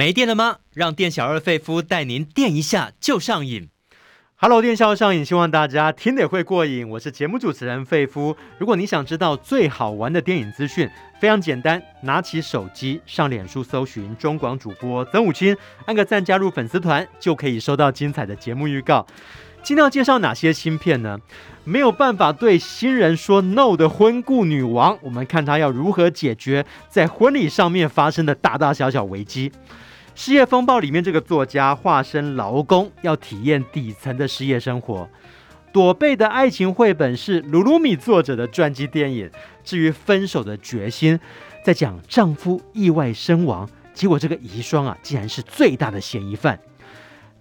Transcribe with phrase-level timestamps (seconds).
[0.00, 0.56] 没电了吗？
[0.72, 3.68] 让店小二费夫带您电一下就上瘾。
[4.36, 6.88] Hello，电小二上瘾，希望大家听得会过瘾。
[6.88, 8.34] 我是节目主持人费夫。
[8.56, 10.88] 如果你想知道最好玩的电影资讯，
[11.20, 15.54] 非常简单，拿起手机上脸书搜寻中广主播曾武清，
[15.84, 19.06] 按个赞加入粉丝团，就可以收到精彩的节目预告。
[19.62, 21.18] 今天要介绍哪些新片呢？
[21.64, 29.52] 没有办法对新人说 no 的婚故女王，我们看她要如何解决在婚礼上面发生的大大小小危机。
[30.14, 35.08] 失业风暴里面，这个作家化身劳工，要体验底层的失业生活。
[35.72, 39.30] 朵贝的爱情绘本是鲁鲁米作者的传记电影。
[39.62, 41.18] 至于分手的决心，
[41.64, 46.58] 在讲丈夫意外身亡，结果这个遗孀啊，竟然是最大的嫌疑犯。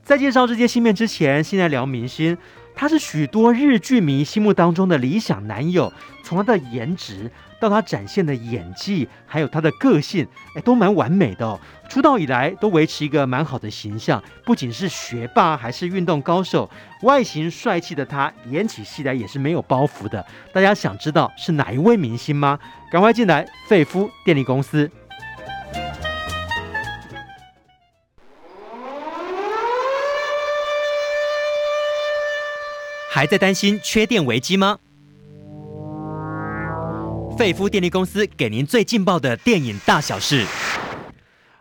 [0.03, 2.37] 在介绍这些新片之前，先来聊明星。
[2.75, 5.91] 他是许多日剧迷心目当中的理想男友，
[6.23, 7.29] 从他的颜值
[7.59, 11.59] 到他展现的演技，还有他的个性，哎，都蛮完美的哦。
[11.89, 16.69] 出道以来都维持一个蛮好的形象，不仅是学霸，还是运动高手，
[17.01, 20.25] 外形帅气的他，演起戏来也是没有包袱的。
[20.53, 22.59] 大家想知道是哪一位明星吗？
[22.91, 24.89] 赶快进来，费夫电力公司。
[33.11, 34.77] 还在担心缺电危机吗？
[37.39, 40.45] 费夫电力公司给您最劲爆的电影大小事。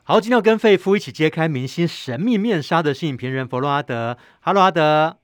[0.03, 4.19] 好，今天要跟费夫一起揭开明星神秘面纱的是影评人弗洛阿德。
[4.41, 5.19] Hello，阿德。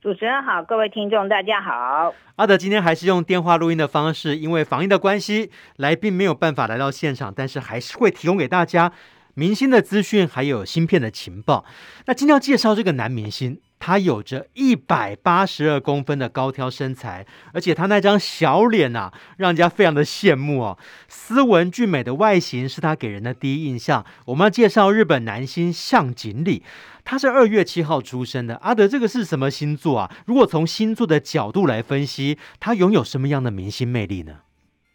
[0.00, 2.14] 主持人好，各位听众大家好。
[2.36, 8.90] 阿德今天还是用电话录音的方式，因为防疫的关系，来宾没有办法来到现场，但是还是会提供给大家
[9.34, 11.66] 明星的资讯，还有芯片的情报。
[12.06, 13.60] 那今天要介绍这个男明星。
[13.78, 20.78] 他有着一百八十二公分的高挑身材，而且他那张小脸啊，让人家非常的羡慕哦。
[21.08, 24.04] 斯文俊美的外形是他给人的第一印象。
[24.26, 26.62] 我们要介绍日本男星向井理，
[27.04, 28.56] 他是二月七号出生的。
[28.56, 30.10] 阿德，这个是什么星座啊？
[30.26, 34.40] 如果从星座的角度来分析，他拥有什么样的明星魅力呢？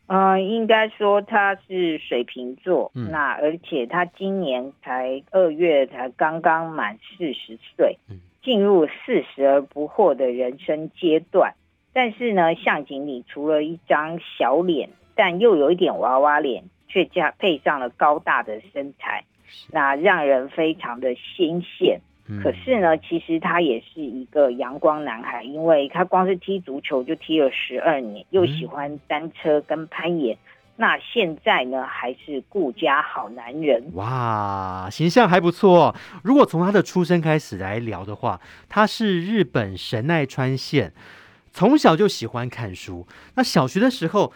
[0.07, 7.97] 呃，应该说他是水瓶座，嗯、那而且他今年才二月才刚刚满四十岁。
[8.09, 11.53] 嗯进入四十而不惑的人生阶段，
[11.93, 19.23] 但是呢，向井里除了一张小脸，但又有一点娃娃脸，却加配上了高大的身材，
[19.71, 22.01] 那让人非常的新鲜。
[22.41, 30.37] 可是呢，其实他也是一个阳光男孩，因为他光是踢足球就踢了十二年，又喜欢单车跟攀岩。
[30.75, 35.95] 那现在呢，还是顾家好男人哇，形象还不错。
[36.23, 40.91] 如果从他的出生开始来聊的话，他是日本神奈川县，
[41.51, 43.07] 从小就喜欢看书。
[43.35, 44.33] 那小学的时候，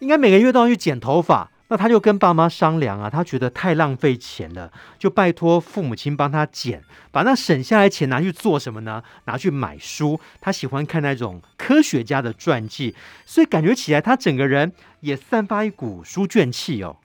[0.00, 1.50] 应该每个月都要去剪头发。
[1.68, 9.02] 那他就跟爸妈商量啊，他觉得太浪费钱了，就拜托父母亲帮他减，把那省下来钱拿去做什么呢？
[9.24, 10.20] 拿去买书。
[10.40, 12.94] 他喜欢看那种科学家的传记，
[13.24, 16.96] 所以感觉起来他整个人也散发一股书卷气哦。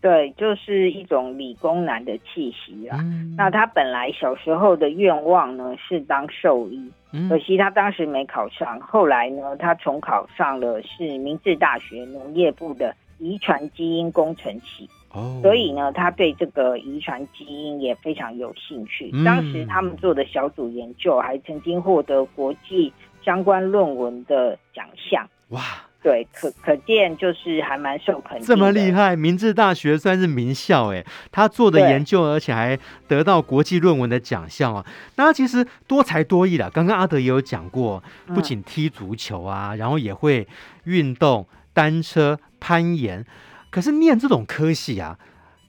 [0.00, 2.98] 对，就是一种理工男的气息啊。
[3.00, 6.88] 嗯、那他本来小时候的愿望呢是当兽医，
[7.28, 8.80] 可惜他当时没考上。
[8.80, 12.94] 后来呢，他重考上了是明治大学农业部的。
[13.18, 19.10] 遗传基因工程系，哦，所以呢，他对这个遗传基因也非常有兴趣。
[19.12, 22.92] 嗯、当时他们做的小组研究还曾经获得国际
[23.24, 25.28] 相关论文的奖项。
[25.48, 25.60] 哇，
[26.00, 28.46] 对，可可见就是还蛮受肯定。
[28.46, 32.78] 这么厉害，明治大学算是名校哎，他做的研究而且还
[33.08, 34.86] 得到国际论文的奖项哦。
[35.16, 36.70] 那他其实多才多艺了。
[36.70, 40.46] 刚刚阿德也有讲过，不仅踢足球啊，嗯、然后也会
[40.84, 41.44] 运动。
[41.74, 43.24] 单车、攀岩，
[43.70, 45.18] 可是念这种科系啊，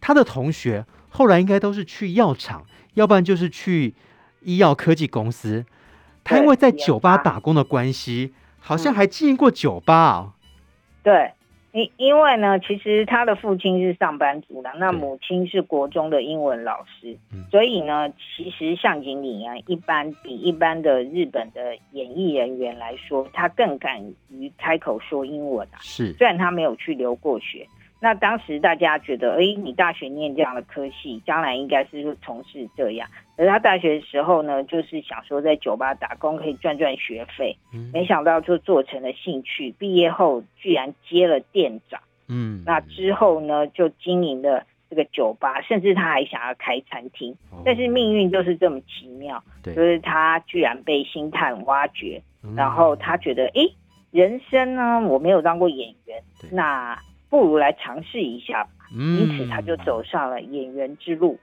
[0.01, 3.95] 他的同学后来应该都是去药厂，要不然就是去
[4.41, 5.65] 医药科技公司。
[6.23, 10.33] 他因为在酒吧打工的关系，好像还经营过酒吧啊。
[11.01, 11.33] 对。
[11.79, 25.77] 因因为呢，其实他的父亲是上班族的，那母亲是国中的英文老师，嗯、所以呢，其实向井理啊，一般比一般的日本的演艺人员来说，他更敢于开口说英文啊。
[25.81, 27.65] 是，虽然他没有去留过学。
[28.01, 33.05] 那当时大家觉得，哎，你大学念这样的科系，将来应该是从事这样。
[33.39, 39.73] 而他大学的时候呢，就是想说在酒吧打工可以赚赚学费，嗯、没想到就做成了兴趣。
[39.79, 47.31] 毕业后居然接了店长，嗯，那之后呢就经营了这个酒吧，甚至他还想要开餐厅。
[47.49, 53.61] 哦、但是命运就是这么奇妙，对就是他居然被星探挖掘，嗯、然后他觉得，哎，
[54.11, 56.21] 人生呢我没有当过演员，
[56.51, 56.99] 那。
[57.31, 61.37] 不如来尝试一下吧，因此他就走上了演员之路。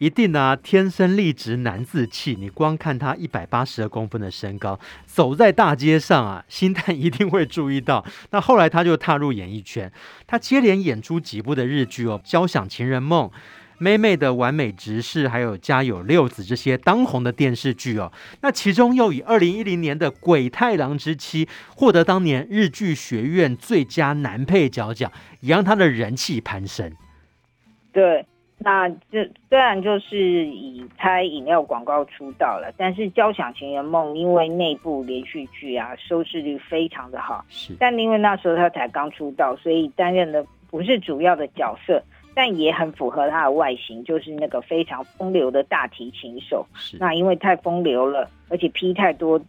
[0.00, 2.34] 一定啊，天生丽质难自弃。
[2.34, 8.02] 你光看他一百八十二公分的身高，走在大街上啊，星探一定会注意到。
[8.30, 9.92] 那后来他就踏入演艺圈，
[10.26, 13.28] 他接连演出几部的日剧哦，《交响情人梦》、
[13.76, 18.10] 《妹妹的完美直视》，还有《家有六子》这些当红的电视剧哦。
[18.40, 21.44] 那其中又以二零一零年的《鬼太郎之妻》
[21.76, 26.90] 获得当年日剧学院最佳男配角奖，也让他的人气攀升。
[27.92, 28.24] 对。
[28.62, 37.42] 那这虽然就是以拍饮料广告出道了，但是《交响情人梦》因为内部连续剧啊，收视率非常的好。
[37.48, 42.02] 是，但因为那时候他才刚出道，所以担任的不是主要的角色，
[42.34, 46.66] 但也很符合他的外形，就是那个非常风流的大提琴手。
[46.74, 49.40] 是，那因为太风流了，而且劈太多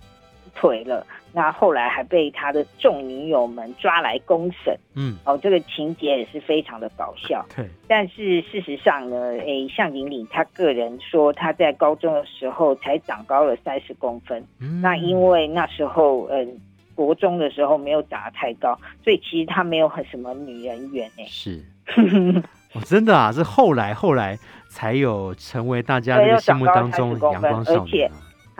[0.55, 1.05] 腿了。
[1.33, 7.45] 那后来还被他的众女友们抓来公审，嗯，哦，这个情节也是非常的搞笑。
[7.55, 16.59] 对，但是事实上呢，诶，向井理他个人说他在高中的时候才长高了三十公分，嗯，那因为那时候嗯
[16.93, 21.25] 国中的时候没有长得太高，所以其实他没有很什么女人缘诶。
[21.29, 21.63] 是，
[22.75, 24.37] 哦，真的啊，是后来后来
[24.67, 28.05] 才有成为大家这个心目当中阳光少女。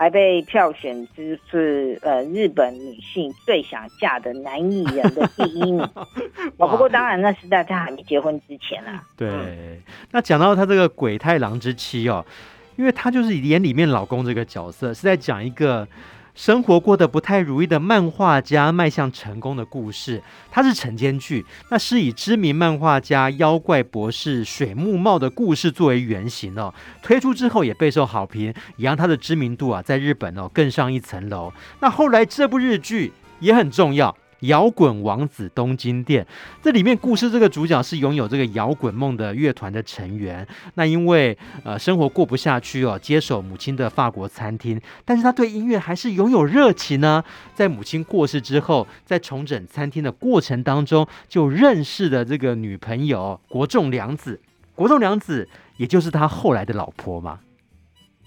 [0.02, 5.80] 还被票选之是呃日本女性最想嫁的男艺人的第一名
[6.58, 6.66] 哦。
[6.66, 9.00] 不过当然那是在他还没结婚之前啊。
[9.16, 12.26] 对，那讲到他这个鬼太郎之妻哦，
[12.74, 15.86] 因为他就是演里面老公这个角色，是在讲一个。
[16.34, 26.72] 生活过得不太如意的漫画家迈向成功的故事，它是晨间剧，那是以知名漫画家妖怪博士水木茂的故事作为原型哦。
[27.02, 31.52] 推出之后也备受好评，也让他的知名度啊在日本哦更上一层楼。
[31.80, 34.16] 那后来这部日剧也很重要。
[34.42, 36.26] 摇滚王子东京店，
[36.62, 40.46] 这里面故事这个主角是拥有这个摇滚梦的乐团的成员。
[40.74, 47.22] 那因为呃生活过不下去哦，接手母亲的法国餐厅，但是他对音乐还是拥有热情呢。
[47.54, 54.40] 在母亲过世之后，在重整餐厅的过程当中，就认识了这个女朋友国仲凉子。
[54.74, 57.38] 国仲凉子也就是他后来的老婆嘛。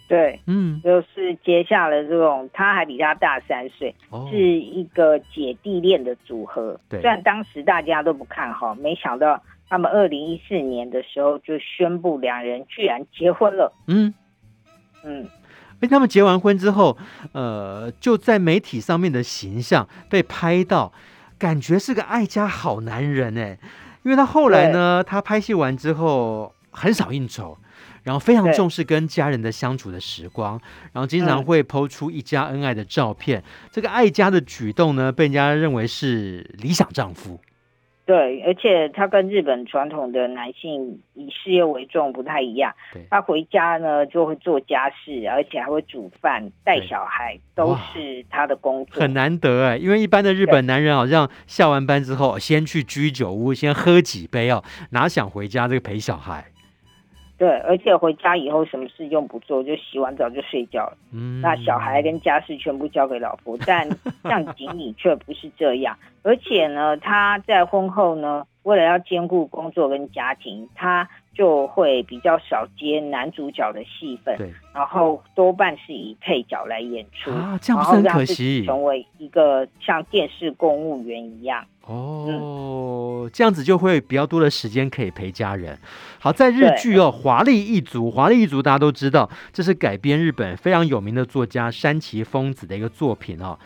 [0.08, 6.80] 对，嗯，就是接下了这种，他还比他大三岁，哦，是一个姐弟恋的组合。
[6.88, 13.74] 对，虽然当时大家都不看好，没想到他们二零一四年的时候就宣布两人居然结婚了。
[13.88, 14.14] 嗯。
[15.04, 15.28] 嗯，
[15.82, 16.98] 哎，他们结完婚之后，
[17.34, 20.92] 呃，就在媒体上面的形象被拍到，
[21.38, 23.58] 感觉是个爱家好男人哎，
[24.04, 27.58] 因为他后来呢，他拍戏完之后很少应酬。
[28.06, 30.62] 然后非常重视跟家人的相处的时光，
[30.94, 33.40] 然后经常会 PO 出一家恩爱的照片。
[33.40, 37.40] 嗯、这个爱家的举动呢，被人家认为是理想丈夫。
[38.06, 42.72] 对，而且他跟日本传统的男性以事业为重不太一样。
[43.10, 49.02] 他回家呢就会做家事，而且还会煮饭、带小孩，都是他的工作。
[49.02, 56.46] 很难得哎，因为一般的日本男人好像下完班之后先去居酒屋先喝几杯哦，哪想回家这个陪小孩。
[57.38, 60.92] 对，而且回家以后什么事用不做，就洗完澡就睡觉。
[61.12, 63.90] 嗯，那小孩跟家事全部交给老婆， 但
[64.24, 65.98] 像锦鲤却不是这样。
[66.24, 81.64] 而且呢，他在婚后呢，为了要兼顾工作跟家庭，他就会比较少接男主角的戏份，对，然后多半是以配角来演出啊，这样不是很可惜，成为一个像电视公务员一样。
[81.84, 82.26] 哦、
[83.28, 85.78] 嗯，这样子就会比较多的时间可以陪家人。
[86.20, 93.60] 好，在日剧哦，《华丽一族》，《华丽一族》大家都知道，这是改编日本非常有名的作家山崎丰子的一个作品哦。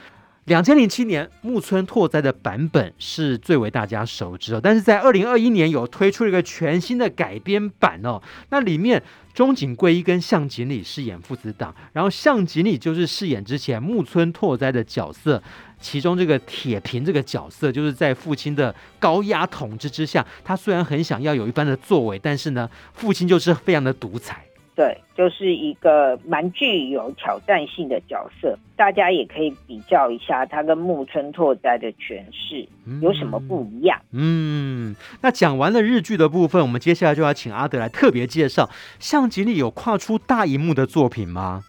[0.50, 8.20] 两千零七年木村拓哉的版本是最为大家熟知哦，但是在二零二一年有推出了一个全新的改编版哦。
[8.50, 9.01] 那里面
[9.32, 15.41] 中井贵一跟向井理饰演父子档，然后向井理就是饰演之前木村拓哉的角色，
[15.79, 24.44] 其中这个铁平这个角色就是在父亲的高压统治之下，他虽然很想要有一番的作为，但是呢，父亲就是非常的独裁。
[24.79, 32.65] 对，就是一个蛮具有挑战性的角色，大家也可以比较一下他跟木村拓哉的诠释
[33.01, 34.00] 有什么不一样。
[34.13, 38.69] 嗯，嗯，那讲完了日剧的部分，我们接下来就要请阿德来特别介绍
[39.00, 41.65] 相井理有跨出大荧幕的作品吗？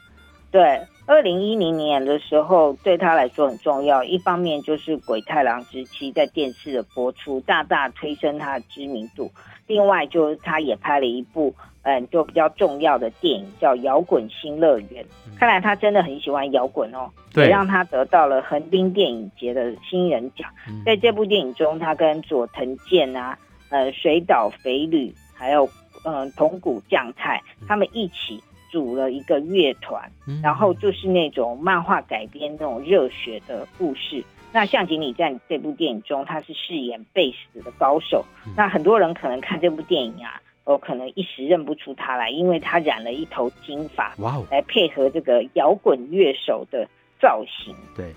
[0.53, 9.29] 对，二零一零年的时候对他来说很重要，一方面就是《鬼太郎之妻》在电视的播出，大大推升他的知名度；
[9.67, 11.53] 另外就是他也拍了一部。
[11.83, 15.03] 嗯，就比较重要的电影叫《摇滚新乐园》，
[15.39, 20.51] 看来他真的很喜欢摇滚哦，也让他得到了横滨电影节的新人奖。
[20.85, 23.39] 在这部电影中，他跟佐藤健啊、
[23.71, 25.69] 呃、水岛肥吕还有
[26.05, 34.23] 嗯桐谷将太他们一起组了一个乐团，嗯、然后就是那种漫画改编那种热血的故事。
[34.53, 38.25] 那向井理在这部电影中，他是饰演贝斯的高手。
[38.45, 46.87] 嗯、那很多人可能看这部电影啊，哦，可能一时认不出他来，因为他染了一头金发，哇哦，来配合这个摇滚乐手的
[47.21, 47.75] 造型。
[47.97, 48.13] 对，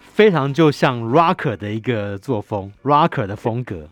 [0.00, 3.88] 非常就像 rocker 的一个作风，rocker 的风格。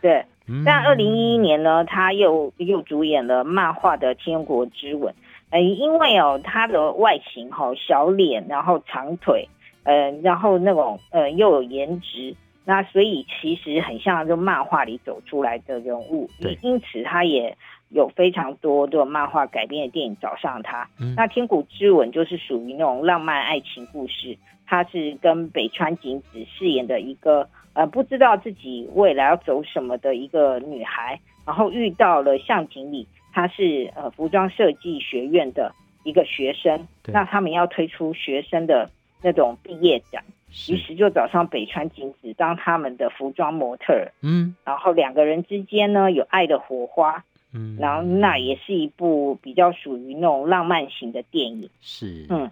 [0.00, 0.24] 对，
[0.64, 5.14] 但二零一一年呢，他又又主演了漫画的《天国之吻》。
[5.50, 9.48] 呃，因为哦，他的外形哈、哦，小脸，然后长腿。
[9.84, 17.56] 呃，然后那种呃又有颜值，那所以其实很像就漫画里走出来的人物，对因此他也
[17.88, 20.88] 有非常多的漫画改编的电影找上他。
[21.00, 38.88] 嗯、那《天谷之吻》就是属于那种浪漫爱情故事，他是跟北川景子饰演的一个呃不知道自己未来要走什么的一个女孩，然后遇到了向井里，他是呃服装设计学院的一个学生，那他们要推出学生的。
[39.24, 40.20] 那种毕业展，
[40.68, 52.50] 于是就找上北川景子当他们的服装模特，嗯，然后两个人之间呢有爱的火花，嗯，然后那也是一部比较属于那种浪漫型的电影，是，嗯，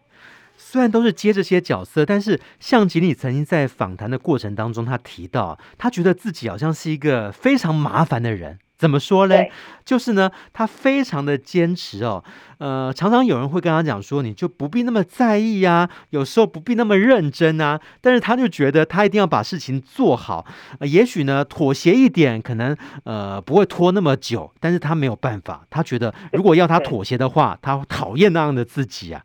[0.56, 8.58] 虽然都是接这些角色，但是向吉里曾经在访谈的过程当中，他提到他觉得自己好像是一个非常麻烦的人。
[8.80, 9.36] 怎么说呢？
[9.84, 12.24] 就是呢，他非常的坚持哦。
[12.56, 17.78] 呃，常常有人会跟他讲说，你就不必那么在意啊，有时候不必那么认真啊。
[18.00, 20.46] 但是他就觉得他一定要把事情做好。
[20.78, 24.50] 呃，也许呢，妥协一点，可能呃不会拖那么久。
[24.60, 29.22] 但是他没有办法，他觉得如果要他妥协的话，他讨厌那样的自己啊。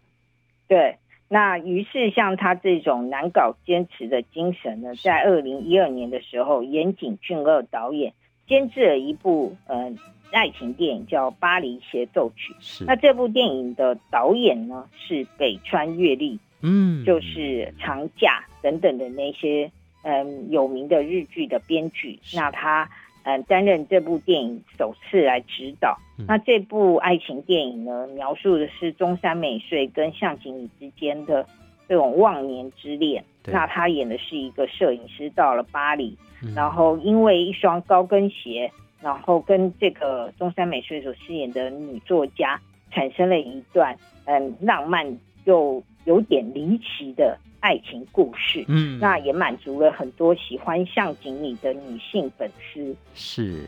[0.68, 0.98] 对，
[1.30, 8.12] 那于是像他这种难搞坚持的精神呢，在二零一二年的时候，岩井俊二导演。
[8.48, 9.92] 监制了一部呃
[10.32, 12.84] 爱情电影叫《巴黎协奏曲》，是。
[12.86, 19.72] 那这部电影的导演呢是北川悦吏，嗯，就是长假等等的那些
[20.04, 22.90] 嗯、呃、有名的日剧的编剧，那他
[23.24, 25.98] 嗯、呃、担任这部电影首次来指导。
[26.18, 31.46] 嗯、那这部爱情电影呢，描述的是中山美穗跟向井理之间的
[31.88, 33.24] 这种忘年之恋。
[33.46, 36.18] 那他演的是一个摄影师到了巴黎。
[36.56, 42.60] 然后因为一双高跟鞋，然后跟这个中山美穗所饰演的女作家
[42.92, 48.64] 产生了一段嗯浪漫又有点离奇的爱情故事。
[48.68, 52.96] 嗯，那也满足了很多喜欢向井里的女性粉丝。
[53.16, 53.66] 是。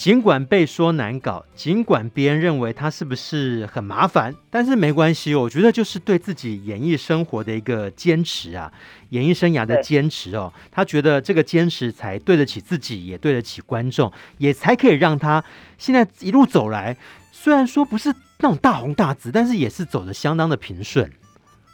[0.00, 5.34] 尽管被说难搞，尽管别人认为他是不是很麻烦，但是没关系。
[5.34, 8.72] 我觉得就是对自己演艺生活的一个坚持啊，
[9.10, 10.50] 演艺生涯的坚持哦。
[10.70, 15.44] 他觉得这个坚持才对得起自己，也对得起观众，也才可以让他
[15.76, 16.96] 现在一路走来，
[17.30, 21.12] 虽然说不是那种大红大紫，但是也是走得相当的平顺。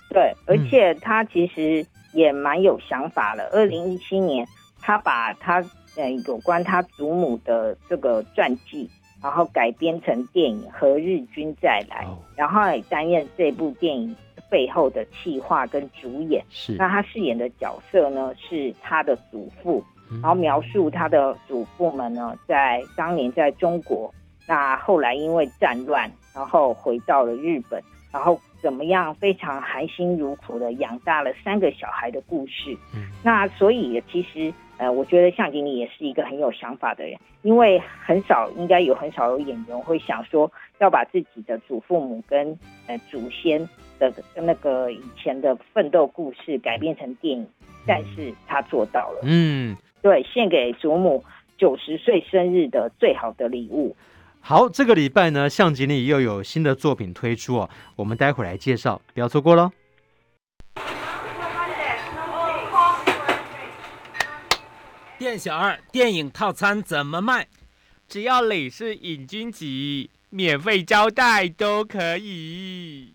[0.09, 3.49] 对，而且他其实也蛮有想法的。
[3.52, 4.45] 二零一七年，
[4.80, 5.64] 他把他。
[5.97, 8.88] 嗯，有关他祖母的这个传记，
[9.23, 12.05] 然后改编成电影《何日君再来》，
[12.37, 14.15] 然后也担任这部电影
[14.50, 16.45] 背后的企划跟主演。
[16.50, 19.83] 是，那他饰演的角色呢，是他的祖父，
[20.21, 24.12] 然后描述他的祖父们呢，在当年在中国，
[24.47, 32.76] 那后来因为战乱，然后回到了日本，然后怎么样非常含辛茹苦的养大了三个小孩的故事。
[32.95, 34.53] 嗯，那所以其实。
[34.78, 43.66] 呃，我觉得向井理也是一个很有想法的人，因为很少，应该有很少有演员会想说要把自己的祖父母跟呃祖先
[43.99, 47.47] 的那个以前的奋斗故事改编成电影，
[47.87, 49.21] 但是他做到了。
[49.23, 51.25] 嗯，对，献给祖母
[51.56, 53.97] 九十岁生日的最好的礼物。
[54.40, 59.71] 好，这个礼拜呢，向井理又有新的作品推出哦，我们待会儿来介绍，不要错过喽。
[65.18, 67.46] 店小二，电影套餐怎么卖？
[68.06, 69.64] 只要你是瘾君子，
[70.28, 73.14] 免费招待都可以。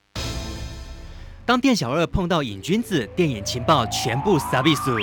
[1.46, 4.98] 当店小二碰到瘾君子，电影情报全部撒比苏。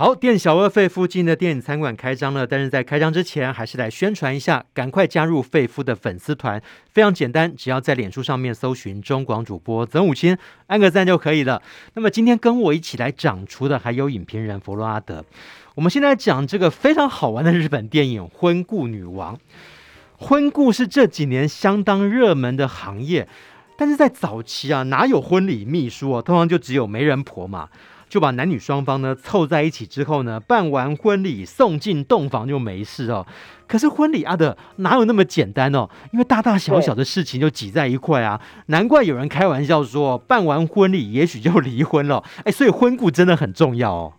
[0.00, 6.58] 好，店小二费夫近的电影餐馆开张了，但是在开张之前，还是来宣传一下，赶快加入费夫的粉丝团，
[6.90, 10.38] 非常简单，只要在脸书上面搜寻中广主播曾武清，
[10.68, 11.60] 按个赞就可以了。
[11.92, 15.22] 那么今天跟我一起来掌厨的还有影评人弗洛阿德。
[15.74, 19.36] 我们现在讲这个非常好玩的日本电影《婚故女王》。
[20.16, 23.28] 婚故是这几年相当热门的行业，
[23.76, 26.22] 但是在早期啊，哪有婚礼秘书啊？
[26.22, 27.68] 通常就只有媒人婆嘛。
[28.10, 33.24] 就把男女双方呢凑在一起之后呢，办完婚礼送进洞房就没事哦。
[33.68, 35.88] 可是婚礼啊的哪有那么简单哦？
[36.12, 42.24] 因为大大小小的事情就挤在一块啊，难怪有人开玩笑说，办完婚礼也许就离婚了。
[42.44, 44.12] 哎，所以婚故真的很重要哦。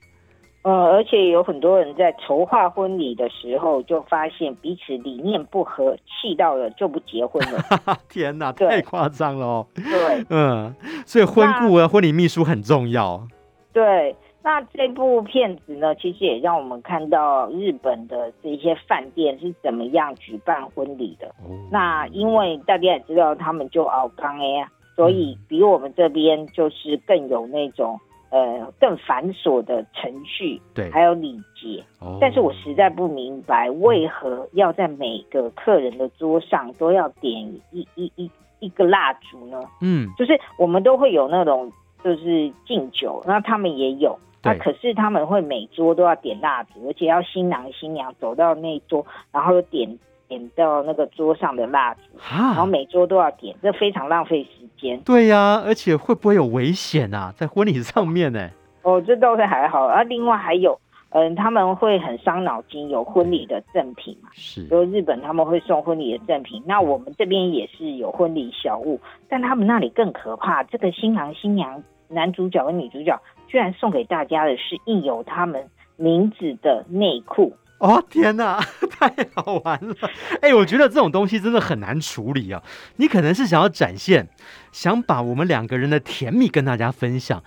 [0.63, 7.61] 呃，而且有很多人在筹划婚礼的时候，就发现彼此理念不合，气到了就不结婚了。
[8.07, 9.67] 天哪，太夸张了哦。
[9.73, 10.73] 对，嗯，
[11.05, 13.27] 所以婚故啊，婚礼秘书很重要。
[13.73, 21.27] 对，那这部片子呢，其实也让我们看到日本的这些饭店是怎么样举办婚礼的。
[21.27, 27.99] 哦、那因为大家也知道，他们就熬缸哎，所以比我们这边就是更有那种。
[28.33, 31.83] 呃，更繁琐的程序，对，还有礼节。
[31.99, 37.33] 哦，但是我实在不明白，为何要在每个客人的桌上都要点
[37.71, 39.59] 一一一一个蜡烛呢？
[39.81, 41.69] 嗯，就是我们都会有那种，
[42.03, 49.97] 就是敬酒，那他们也有，那可是他们会每桌都要点蜡烛，而且要新郎新娘走到那桌，然后点。
[50.31, 54.97] 点到那个桌上的蜡烛，然后每桌都要点，这非常浪费时间。
[55.01, 57.33] 对呀、啊，而且会不会有危险啊？
[57.35, 58.49] 在婚礼上面呢？
[58.83, 59.87] 哦，这倒是还好。
[59.87, 60.79] 啊，另外还有，
[61.11, 64.29] 嗯，他们会很伤脑筋，有婚礼的赠品嘛？
[64.33, 68.99] 是，就日本他们会送婚礼的赠品，那我们这边也是有婚礼小物，
[69.29, 70.63] 但他们那里更可怕。
[70.63, 77.53] 这个新郎新娘、男主角跟女主角，居然送给大家的是印有他们名字的内裤。
[77.79, 78.59] 哦天哪，
[78.91, 79.95] 太好玩了！
[80.39, 82.61] 哎、欸，我觉得这种东西真的很难处理啊。
[82.97, 84.29] 你可能是想要展现，
[84.71, 87.43] 想把我们两个人的甜蜜跟大家分享，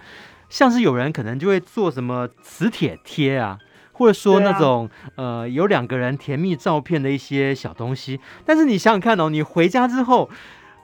[0.54, 3.58] 像是有人可能就会做什么磁铁贴啊，
[3.90, 8.20] 或者说那种、啊、呃有两个人甜蜜照片的一些小东西。
[8.46, 10.30] 但是你想想看哦，你回家之后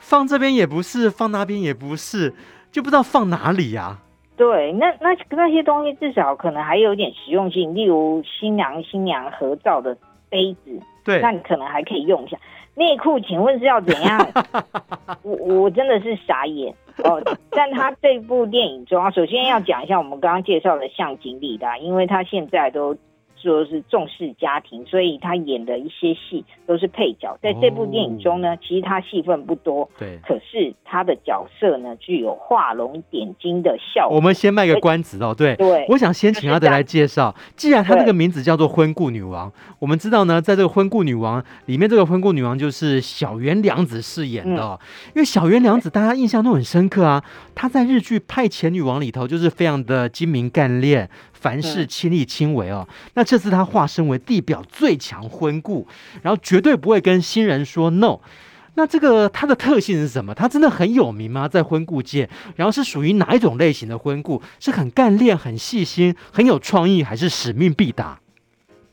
[0.01, 2.35] 放这边也不是，放那边也不是，
[2.73, 3.99] 就不知道放哪里呀、啊。
[4.37, 9.97] 对，那那那些东西至少可能还有点实用性，例如新郎新娘合照的
[10.29, 12.37] 杯子，对，那你可能还可以用一下。
[12.75, 14.19] 内裤，请问是要怎样？
[15.23, 16.75] 我我真的是傻眼
[17.09, 17.23] 哦。
[17.51, 22.97] 但他这部电影中，首先要讲一下我们刚刚介绍的向井理的，因为他现在都。
[23.43, 27.39] 说是重视家庭，所以他演的一些戏都是配角。
[27.43, 34.17] 在这部电影中呢，哦、其实他戏份不多，对，可是他的角色呢，具有画龙点睛的效果。
[34.17, 37.35] 我们先卖个关子哦，对，对，我想先请阿德来介绍。
[37.57, 44.79] 既然他这个名字叫做婚故女王，我们知道呢，在这个婚故女王里面，这个婚故女王就是小原良子饰演的、哦。
[44.81, 47.25] 嗯、因为小原良子大家印象都很深刻啊，
[47.55, 51.09] 她在日剧《派遣女王》里头就是非常的精明干练。
[51.41, 55.87] 凡事亲力亲为哦，那这次他化身为地表最强婚顾，
[56.23, 58.19] 然后绝对不会跟新人说 no。
[58.75, 60.35] 那这个他的特性是什么？
[60.35, 61.49] 他真的很有名吗？
[61.49, 64.41] 在婚顾界，然后是属于哪一种类型的婚顾？
[64.61, 68.21] 是很干练、很细心、很有创意，还是使命必达？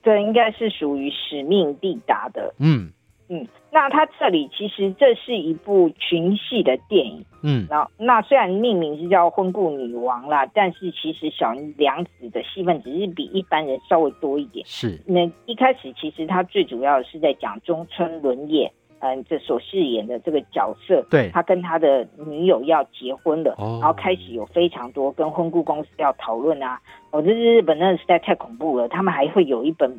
[0.01, 2.53] 对，应该是属于使命必达的。
[2.59, 2.91] 嗯。
[3.29, 14.65] 嗯，那他这里其实这是一部群戏的电影，嗯，然后那虽然命名是叫《婚顾女王》啦，但是其实小娘子的戏份只是比一般人稍微多一点。
[14.65, 26.79] 是，那一开始其实他最主要的是在讲中村伦也，嗯，这所饰演的这个角色，对，他跟他的女友要结婚了，哦，然后开始有非常多跟婚顾公司要讨论啊，
[27.11, 29.91] 哦，这日本那实在太恐怖了，他们还会有一本。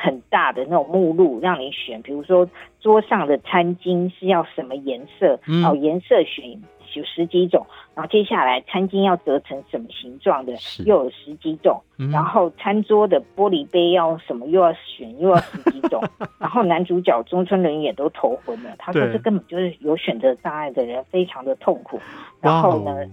[0.00, 2.48] 很大的那种目录让你选，比如说
[2.80, 6.48] 桌上的餐巾是要什么颜色，嗯、哦，颜色选
[6.94, 10.52] 有十几种，然后接下来餐巾要折成什么形状的，
[10.84, 16.02] 又有十几种，嗯、然后餐桌的玻璃杯要什么又要选又要十几种，
[16.38, 22.00] 然后男主角中村伦也都头昏了，他说这根本就是有选择障碍的人非常的痛苦，
[22.40, 23.04] 然后呢。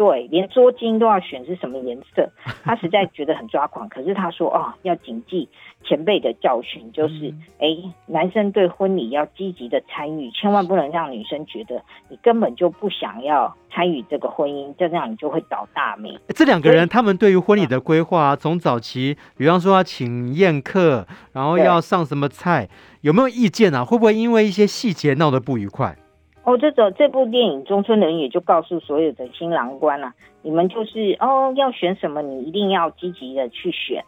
[0.00, 2.26] 对，连桌巾都要选是什么颜色，
[2.64, 3.86] 他实在觉得很抓狂。
[3.90, 5.46] 可是他说哦，要谨记
[5.84, 16.18] 前辈的教训，就是哎、嗯，男生对婚礼要积极的参与，千万不能让女生觉得你根本就不想要参与这个婚姻，这样你就会倒大霉。
[16.28, 22.70] 这两个人他们对于婚礼的规划，从早期，比方说要请宴客，然后要上什么菜，
[23.02, 23.84] 有没有意见啊？
[23.84, 25.94] 会不会因为一些细节闹得不愉快？
[26.42, 34.02] 哦，这种这部电影，中村人也就告诉所有的新郎官啊，你们就是哦，要选什么，你一定要积极的去选。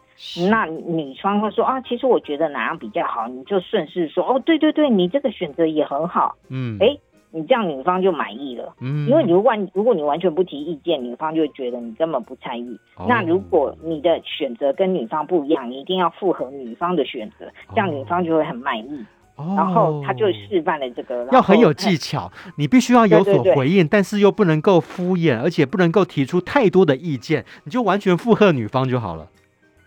[0.49, 6.35] 那女方会说啊，其实我觉得哪样比较好，你就顺势说哦，对对对，你这个选择也很好。
[6.49, 6.97] 嗯，哎，
[7.31, 8.73] 你这样女方就满意了。
[8.81, 12.73] 嗯，因为如果如果你完全不提意见，女方就会觉得你根本不参与。
[12.95, 19.05] 哦、那如果你的选择跟女方不一样，你一定要符合女方的选择，这样女方就会很满意。
[19.35, 29.27] 哦、然后他就示范了这个，要很有技巧，你必须要有所回应，对对对，但是又不能够敷衍，而且不能够提出太多的意见，你就完全附和女方就好了。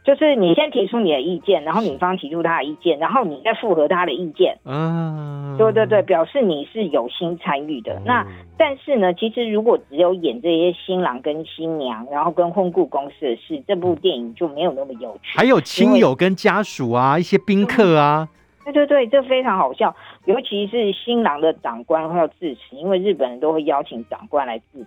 [0.04, 4.56] 就是你先提出你的意见，然后女方提出她的意见，然后你再附和她的意见。
[4.64, 7.94] 嗯，对对对，表示你是有心参与的。
[7.94, 15.38] 嗯、那但是呢，其实如果只有演这些新郎跟新娘，然后跟婚顾公司的事，这部电影就没有那么有趣。
[15.38, 18.28] 还有亲友跟家属啊，一些宾客啊。
[18.66, 24.86] 对对对，这非常好笑，尤其是新郎的长官会要致辞，因为日本人都会邀请长官来致辞。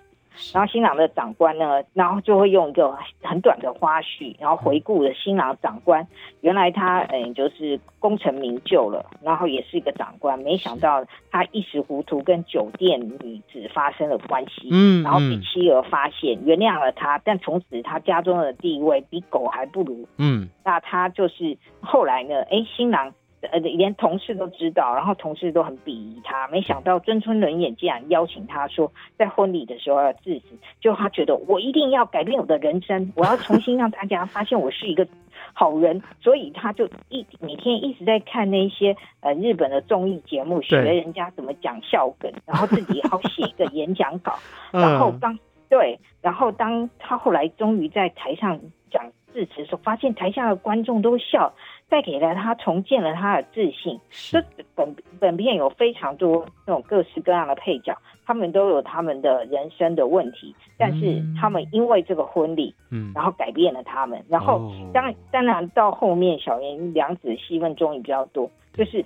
[0.54, 6.08] 然后新郎的长官呢，然后就会用一个很短的花絮，然后回顾了新郎长官，
[6.42, 23.14] 原来他嗯就是功成名就了，然后也是一个长官，没想到他一时糊涂跟酒店女子发生了关系，嗯，然后被妻儿发现，原谅了他，但从此他家中的地位比狗还不如，嗯，那他就是后来呢，哎，新郎。
[23.52, 26.48] 呃，连同事都知道，然后同事都很鄙夷他。
[26.50, 30.46] 没想到尊春人也竟然邀请他说，在婚礼的时候要致辞，
[30.80, 35.08] 就他觉得我一定要改变我的人生，我要重新让大家发现我是一个
[35.54, 44.38] 好人，所以他就一每天一直在看那些呃日本的综艺节目，学人家怎么讲笑梗，然后自己好写一个演讲稿，
[44.72, 45.38] 然后当
[45.70, 48.60] 对，然后当他后来终于在台上
[48.92, 51.54] 讲致辞的时候，发现台下的观众都笑。
[51.90, 54.00] 带给了他重建了他的自信。
[54.32, 54.42] 这
[54.76, 64.24] 本本片有非常多那种各式各样的配角，他们都有他们的人生的问题，但是他们因为这个婚礼，嗯，然后改变了他们。
[64.30, 69.04] 然后当当然到后面小林良子戏份终于比较多，就是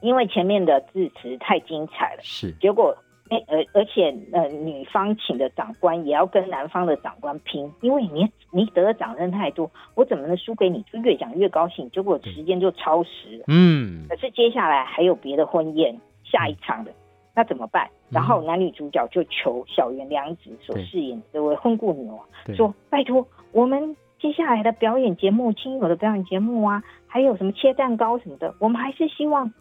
[0.00, 2.94] 因为前面的致辞太精彩了，是结果。
[3.34, 10.84] 哎，而而且，呃，女方请的长官也要跟男方的长官拼，因为你你得的掌声太多，我怎么能输给你？
[10.92, 13.44] 就越讲越高兴，结果时间就超时了。
[13.48, 16.92] 嗯，可是接下来还有别的婚宴，下一场的，
[17.34, 17.88] 那怎么办？
[18.10, 22.20] 然后男女主角就求小原良子所饰演的这位婚顾女王
[22.54, 29.52] 说：“拜托，我们接下来的表演节目，亲友的表演节目啊，还有什么切蛋糕什么的，我们还是希望。”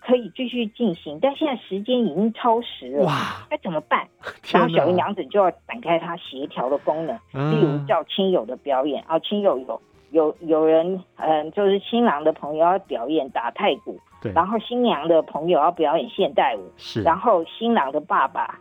[0.00, 4.06] 可以继续进行，但现在时间已经超时了，哇，该怎么办？
[4.52, 7.16] 然后小云娘子就要展开她协调的功能，
[7.52, 18.58] 例如叫亲友的表演啊，亲友有有有人，嗯，就是新郎的朋友要表演打太鼓，对，然后新娘的朋友要表演现代舞，是，然后新郎的爸爸，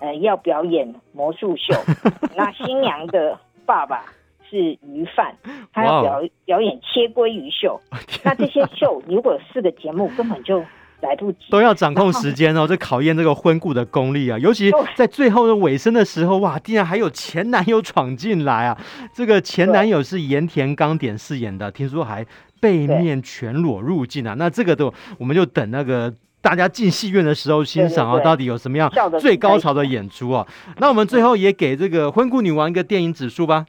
[0.00, 1.74] 呃，要表演魔术秀，
[2.36, 4.04] 那新娘的爸爸。
[4.52, 5.34] 是鱼贩，
[5.72, 7.80] 他要表表演切鲑鱼秀。
[8.22, 10.62] 那这些秀如果有四个节目，根本就
[11.00, 11.38] 来不及。
[11.50, 14.38] 都要掌控时间哦，这考验这个婚顾的功力啊。
[14.38, 18.78] 尤其在最后的尾声的时候，哇，竟然还有前男友闯进来啊！
[19.14, 22.22] 这个前男友是盐田刚典饰演的，听说还
[22.60, 24.34] 背面全裸入镜啊。
[24.36, 26.12] 那这个都，我们就等那个
[26.42, 30.46] 大家进戏院的时候欣赏啊，到底有什么样最高潮的演出啊？
[30.76, 33.64] 那我们最后也给这个婚顾女王一个电影指数吧。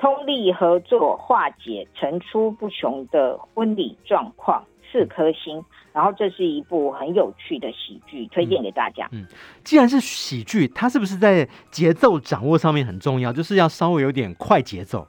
[0.00, 5.62] 通力合作化解层出不穷的婚礼状况，四颗星。
[5.92, 9.08] 然后这是一部很有趣的喜剧，推荐给大家。
[9.10, 9.26] 嗯，
[9.64, 13.32] 既然是喜剧，它是不是在节奏掌握上面很重要？
[13.32, 15.06] 就是要稍微有点快节奏。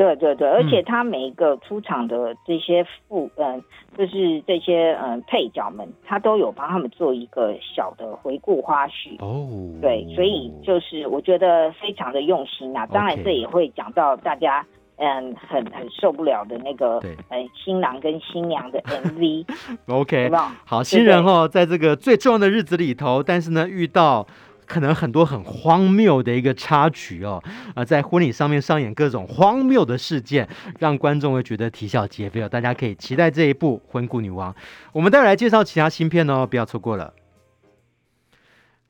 [0.00, 3.62] 对对对，而且他每一个出场的这些副嗯，
[3.98, 9.46] 就是这些嗯配角们，他都有帮他们做一个小的回顾花絮哦。
[9.82, 12.86] 对，所以就是我觉得非常的用心啊。
[12.86, 14.64] 当然这也会讲到大家
[14.96, 19.44] 嗯很很受不了的那个对嗯新郎跟新娘的 MV。
[19.88, 20.30] OK，
[20.64, 24.26] 好，新人哦，在这个最重要的日子里头，但是呢遇到。
[24.70, 27.42] 可能很多很荒谬的一个插曲哦，
[27.74, 32.48] 啊，在婚礼上面上演各种荒谬的事件，让观众会觉得啼笑皆非哦。
[32.48, 34.52] 大家可以期待这一部《婚顾女王》。
[34.92, 37.14] 我们待会来介绍其他新片哦，不要错过了。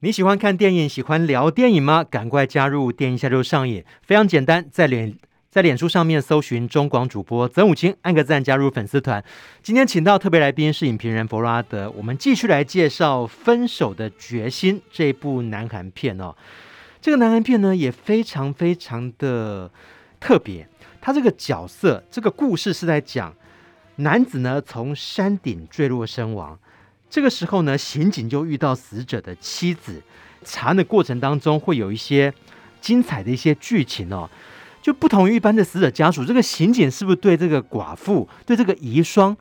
[0.00, 2.04] 你喜欢看电影，喜欢聊电影吗？
[2.04, 5.16] 赶快加入电影下周上演，非常简单，在脸。
[5.50, 9.20] 在脸书上面搜寻中广主播曾武清，按个赞加入粉丝团。
[9.64, 16.32] 今天请到特别来宾是影评人弗拉德，我们继续来介绍《分手的决心》这部南韩片哦。
[17.00, 19.68] 这个南韩片呢也非常非常的
[20.20, 20.68] 特别，
[21.00, 23.34] 他这个角色这个故事是在讲
[23.96, 26.56] 男子呢从山顶坠落身亡，
[27.08, 30.00] 这个时候呢刑警就遇到死者的妻子，
[30.44, 32.32] 查案的过程当中会有一些
[32.80, 34.30] 精彩的一些剧情哦。
[34.82, 39.36] 就不同于一般的死者家属，这个刑警是不是对这个寡妇、对这个遗孀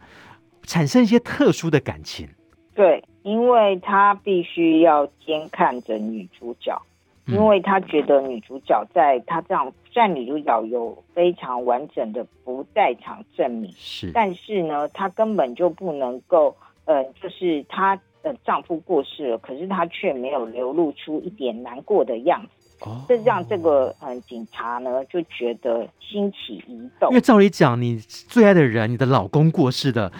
[0.63, 2.27] 产生一些特殊的感情？
[2.75, 6.81] 对，因为他必须要监看着女主角，
[7.27, 16.55] 因为他觉得女主角在他这样，虽然女主角有非常完整的不在场证明，是，但是呢，他根本就不能够。
[16.85, 22.58] 呃，就是她的丈夫过世了，可是她却没有流露出一点难过的样子。
[22.81, 27.09] 哦，这让这个嗯警察呢就觉得心起疑动。
[27.09, 30.11] 因为照理讲，你最爱的人，你的老公过世的，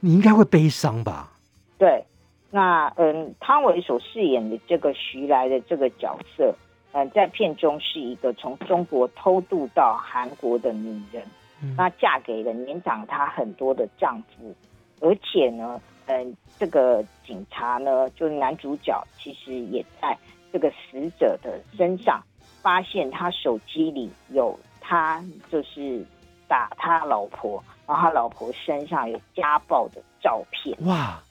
[0.00, 1.32] 你应该会悲伤吧？
[1.78, 2.04] 对，
[2.50, 6.54] 那嗯，汤唯所饰演的这个徐来的这个角色，
[6.92, 11.24] 嗯，在片中是一个从中国偷渡到韩国的女人，
[11.62, 14.54] 嗯、那嫁给了年长她很多的丈夫，
[15.00, 20.18] 而且呢，嗯，这个警察呢，就是男主角，其实也在。
[20.52, 22.22] 这个死者的身上
[22.60, 26.04] 发现他手机里有他就是
[26.46, 30.76] 打他老婆，然后他老婆身上有家暴的照片。
[30.86, 31.22] 哇，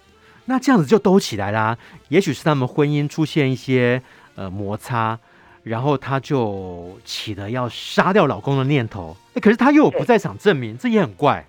[0.46, 1.78] 那这样子就兜起来啦。
[2.10, 4.02] 也许是他们婚姻出现一些
[4.36, 5.20] 呃摩擦，
[5.64, 9.16] 然后他就起了要杀掉老公的念头。
[9.36, 11.46] 可是他又有不在场证明，这也很怪。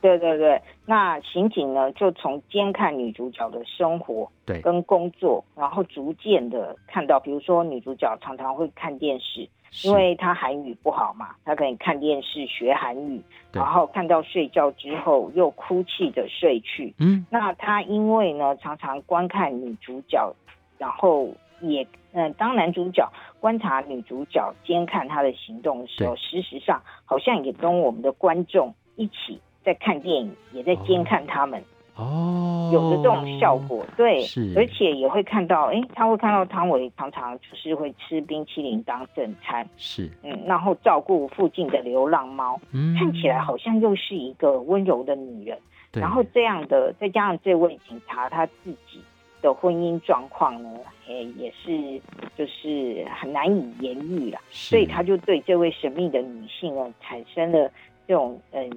[0.00, 9.48] 对对对，那刑警呢就从监看女主角的生活，对，跟工作，然后逐渐的看到，比如说女主角常常会看电视，
[9.84, 13.20] 因为她韩语不好嘛，她可以看电视学韩语，
[13.52, 16.94] 然后看到睡觉之后又哭泣的睡去。
[16.98, 20.32] 嗯，那她因为呢常常观看女主角，
[20.78, 21.28] 然后
[21.60, 21.82] 也
[22.12, 29.40] 嗯、呃，当男主角观察女主角监看她的行动的时候，事实上好像也跟我们的观众一起。
[29.66, 31.60] 在看电影，也在监看他们
[31.96, 45.58] 哦，有的这种效果，对，是，而且也会看到，哎，他会看到汤唯常常就是会吃冰淇淋当正餐，是，嗯，然后照顾附近的流浪猫，嗯，看起来好像又是一个温柔的女人，
[45.94, 49.00] 然后这样的，再加上这位警察他自己
[49.42, 52.00] 的婚姻状况呢，也，也是
[52.36, 57.68] 就是很难以言喻了，所以他就对这位神秘的女性呢产生了
[58.06, 58.70] 这种嗯。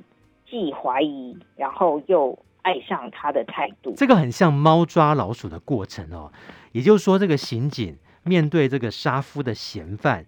[0.50, 6.32] 既怀疑，然后又爱上他的态度，这个很像猫抓老鼠的过程哦。
[6.72, 10.26] 也就是说，这个刑警面对这个杀夫的嫌犯，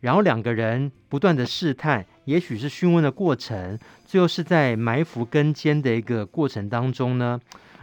[0.00, 7.40] 然后两个人不断的试探，也许是询问的过程，最后是在埋伏跟监的一个过程当中呢，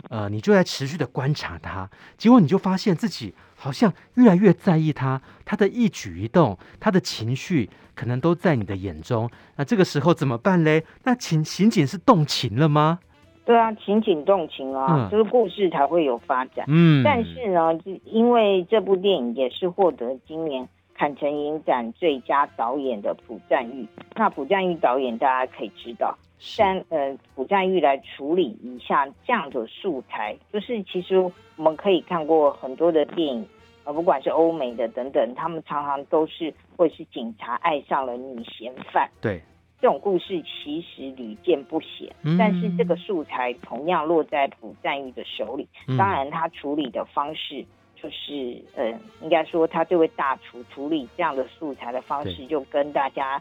[0.10, 3.34] 呃，你就在持续的观察他，结果你就发现自己。
[3.62, 9.30] 好像越来越在意他，他的一举一动，他的情绪可能都在你的眼中。
[9.56, 10.84] 那这个时候怎么办嘞？
[11.04, 12.98] 那情刑警是动情了吗？
[13.46, 16.66] 对啊，情景动情啊，嗯、就是故事才会有发展。
[16.68, 23.88] 嗯，但是呢，因为这部电影也是获得今年坎城影展最佳导演的朴赞玉。
[24.16, 26.18] 那朴赞玉导演大家可以知道。
[26.44, 33.48] 三呃，朴赞玉来处理一下这样的素材，就是其实我们可以看过很多的电影，
[33.84, 39.40] 呃，不管是欧美的等等，他们常常都是会是警察爱上了女嫌犯，对，
[39.80, 42.12] 这种故事其实屡见不鲜。
[42.24, 47.64] 嗯、但是这个素材同样落在朴赞玉的手里，嗯、当然他处理的方式
[47.96, 53.40] 就是，呃，应该说他这位大厨处理这样的素材的方式就跟大家。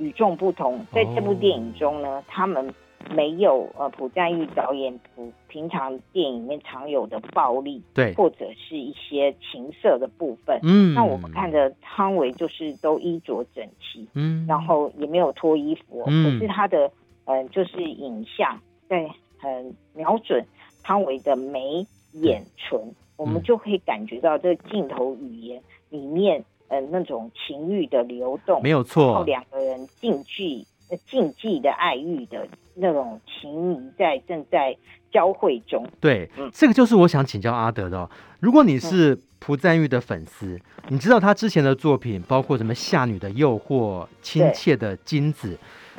[0.00, 2.74] 与众不同，在这部电影中呢，哦、他们
[3.14, 10.58] 没有呃朴赞玉导演普平常电影里面常有的暴力，对，或者是一些情色的部分。
[10.62, 16.90] 嗯，那我们看着汤唯就是都衣着整齐，嗯，然后也没有脱衣服，嗯，可是他的
[17.26, 18.58] 呃就是影像
[18.88, 19.06] 在
[19.38, 20.42] 很瞄准
[20.82, 26.42] 汤唯的眉眼唇，嗯、我们就可以感觉到这个镜头语言里面。
[26.70, 30.64] 呃，那种情欲的流动没有错，然后两个人禁忌、
[31.04, 34.76] 禁忌的爱欲的那种情谊在正在
[35.10, 35.84] 交汇中。
[35.98, 38.08] 对，嗯，这个就是我想请教阿德的哦。
[38.38, 45.54] 如果你是蒲赞玉的粉丝，嗯，你知道他之前的作品包括什么《夏女的诱惑》、《亲切的金子》，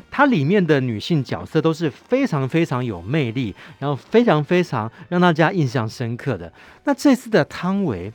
[0.10, 6.54] 它里面的女性角色都是非常非常有魅力，然后非常非常让大家印象深刻的。
[6.86, 8.14] 那这次的汤唯。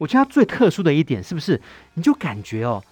[0.00, 1.60] 我觉得他最特殊的一点是不是？
[1.92, 2.82] 你就感觉哦，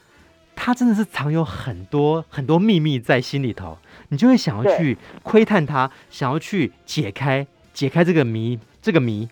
[0.54, 3.78] 他真的是藏有很多很多秘密在心里头，
[4.10, 9.26] 你就会想要去窥探他，想要去解开解开这个谜，这个谜。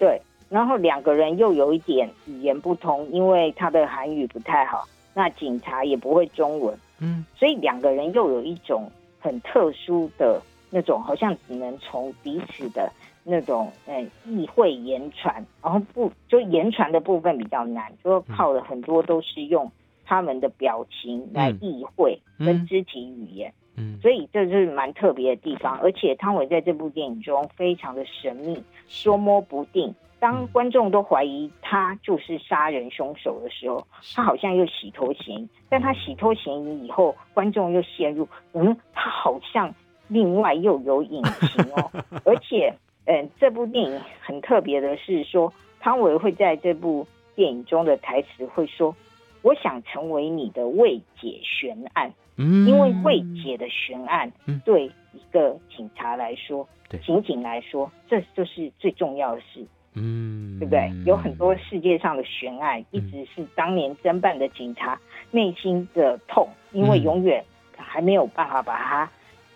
[0.00, 12.90] 对，然后两个人又有一点语言不通，因为他的韩语不太好，那警察也不会中文，嗯，所以两个人又有一种很特殊的那种，好像只能从彼此的。
[13.22, 19.70] 那种嗯，意会言传，然后不就言传的部分比较难，就靠了很多都是用
[20.04, 25.78] 他们的表情来意会跟肢体语言，嗯，嗯，所以这是蛮特别的地方。
[25.78, 29.94] 而且汤唯在这部电影中非常的神秘，捉摸不定。
[30.18, 35.48] 当观众都怀疑他就是杀人凶手的时候，他好像又洗脱嫌疑。
[35.68, 39.72] 但他洗脱嫌疑以后，观众又陷入嗯，他好像
[40.08, 41.90] 另外又有隐情哦，
[42.24, 42.74] 而且。
[43.10, 48.94] 嗯，这部电影很特别的是说，汤唯会在这部电影中的台词会说
[49.42, 54.30] ：“我想成为你的未解悬案。”嗯，因为未解的悬案，
[54.64, 59.66] 对一个警察来说，对刑警来说，这就是最重要的事。
[59.94, 60.88] 嗯，对不对？
[61.04, 64.96] 有很多世界上的悬案，一直是当年侦办的警察
[65.32, 67.44] 内心的痛，因为永远
[67.76, 69.10] 还没有办法把他。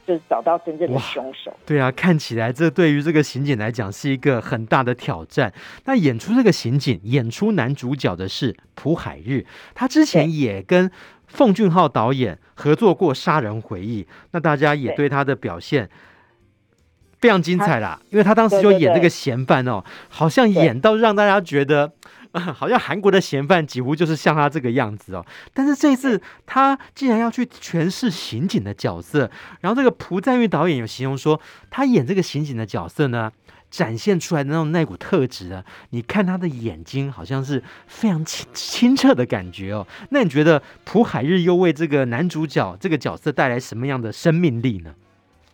[0.06, 1.54] 就是找到真正的凶手。
[1.66, 5.52] 对啊，看起来这对于这个刑警来讲是一个很大的挑战。
[5.84, 10.90] 那演出这个刑警，演出男主角的是朴海日，他之前也跟
[11.26, 15.88] 奉俊昊导演合作过《杀人回忆》，那大家也对他的表现
[17.18, 21.92] 非常精彩啦，因为他当时就演这个嫌犯哦，好像演到让大家觉得。
[22.40, 33.30] 好像韩国的嫌犯几乎就是像他这个样子哦，但是这一次他竟然要去诠释刑警的角色，然后这个朴赞玉导演有形容说，他演这个刑警的角色呢，
[33.70, 39.86] 展现出来的那种那股特质啊，你看他的眼睛好像是非常清清澈的感觉哦。
[40.10, 44.94] 那你觉得朴海日又为这个男主角这个角色带来什么样的生命力呢？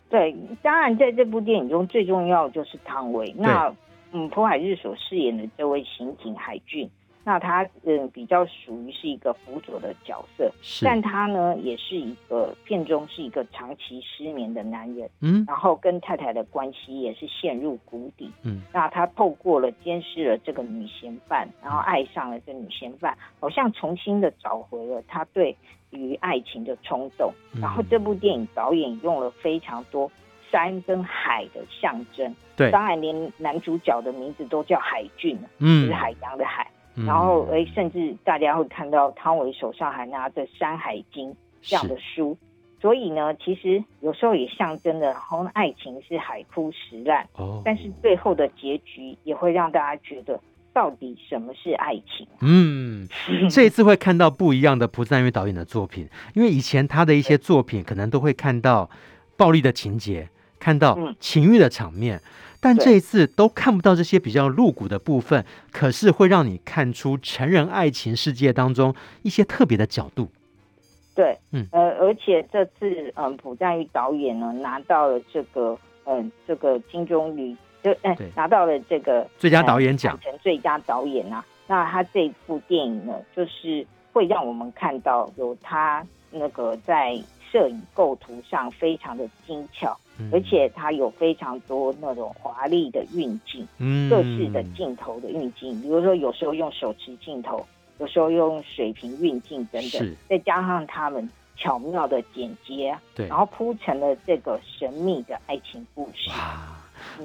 [0.09, 3.33] 对，当然在这部电影中最重要的就是汤唯。
[3.37, 3.73] 那
[4.11, 6.89] 嗯，朴海日所饰演的这位刑警海俊，
[7.23, 10.51] 那他嗯比较属于是一个辅佐的角色，
[10.83, 25.55] 但他呢也是一个片中是一个长期失眠的男人，嗯，然后跟太太的关系也是陷入谷底，嗯，那他透过了监视了这个女嫌犯，然后爱上了这女嫌犯，好像重新的找回了他对
[25.91, 30.11] 于爱情的冲动，嗯，然后这部电影导演用了非常多。
[30.51, 36.69] 山跟海的象征，对，当然连男主角的名字都叫海俊，嗯，就是海洋的海。
[36.95, 42.37] 嗯、然后，哎，甚至大家会看到汤唯手上还拿着《山海经》这样的书，
[42.81, 50.37] 所以呢，其实有时候也象征了，好像爱情是海枯石烂，哦，但是最后的结局也会让大家觉得，
[50.73, 52.27] 到底什么是爱情？
[52.41, 53.07] 嗯，
[53.49, 58.89] 这一次会看到不一样的蒲赞玉导演的作品，因为以前他的一些作品可能都会看到
[59.37, 60.27] 暴力的情节。
[60.61, 62.21] 看到情欲的场面，嗯、
[62.61, 68.93] 但这一次都看不到这些比较露骨的部分，可是会让你看出成人爱情世界当中
[69.23, 70.29] 一些特别的角度。
[71.15, 81.43] 对，嗯，呃，而且这次，嗯，朴赞玉导演呢拿到了这个，嗯，这个金棕榈，就，哎，对拿到了这个最佳导演奖，成最佳导演啊。
[81.67, 87.21] 那他这部电影呢，就是会让我们看到有他那个在
[87.51, 89.97] 摄影构图上非常的精巧。
[90.31, 97.65] 而且它有非常多那种华丽的运镜，嗯，各式的镜头的运镜，比如说有时候用手持镜头，
[97.99, 106.29] 有时候用水平运镜等等，再加上他们巧妙的剪接，对，然后铺成了这个神秘的爱情故事。
[106.31, 106.67] 哇，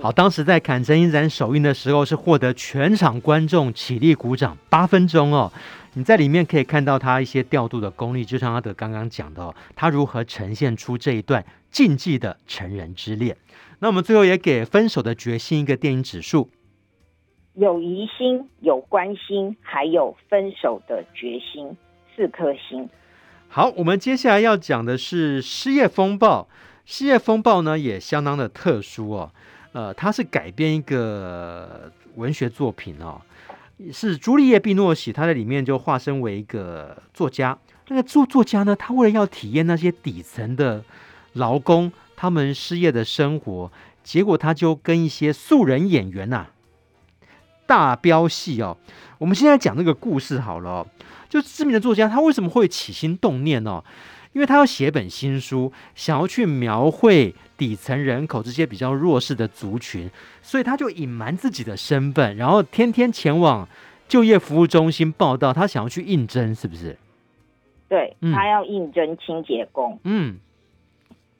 [0.00, 5.52] 好，当时在坎城影展首映的时候，是获得全场观众起立鼓掌八分钟哦。
[5.94, 11.42] 你在里面可以看到他一些调度的功力，就像阿德刚刚讲的哦，他如何呈现出这一段
[11.76, 13.36] 禁忌的成人之恋。
[13.80, 16.48] 那我们最后也给《分手的决心》一个电影指数：
[17.52, 21.76] 有疑心、有关心，还有分手的决心，
[22.16, 22.88] 四颗星。
[23.48, 26.40] 好，我们接下来要讲的是《失业风暴》。
[26.86, 29.30] 《失业风暴》呢也相当的特殊哦，
[29.72, 33.20] 呃，它是改编一个文学作品哦。
[33.92, 37.58] 是朱丽叶·碧诺许，他在里面就化身为一个作家。
[37.88, 40.82] 那个作作家呢，他为了要体验那些底层的
[41.36, 43.70] 劳工他们失业的生活，
[44.02, 46.50] 结果他就跟一些素人演员呐、啊、
[47.66, 48.76] 大飙戏哦。
[49.18, 50.86] 我们现在讲那个故事好了、哦，
[51.28, 53.84] 就知名的作家他为什么会起心动念呢、哦？
[54.32, 60.10] 因为他要写本新书，想要去描绘底层人口这些比较弱势的族群，
[60.42, 63.66] 所以他就隐瞒自己的身份，然后天天前往
[64.06, 65.54] 就业服务中心报到。
[65.54, 66.98] 他想要去应征，是不是？
[67.88, 69.98] 对，他要应征清洁工。
[70.04, 70.38] 嗯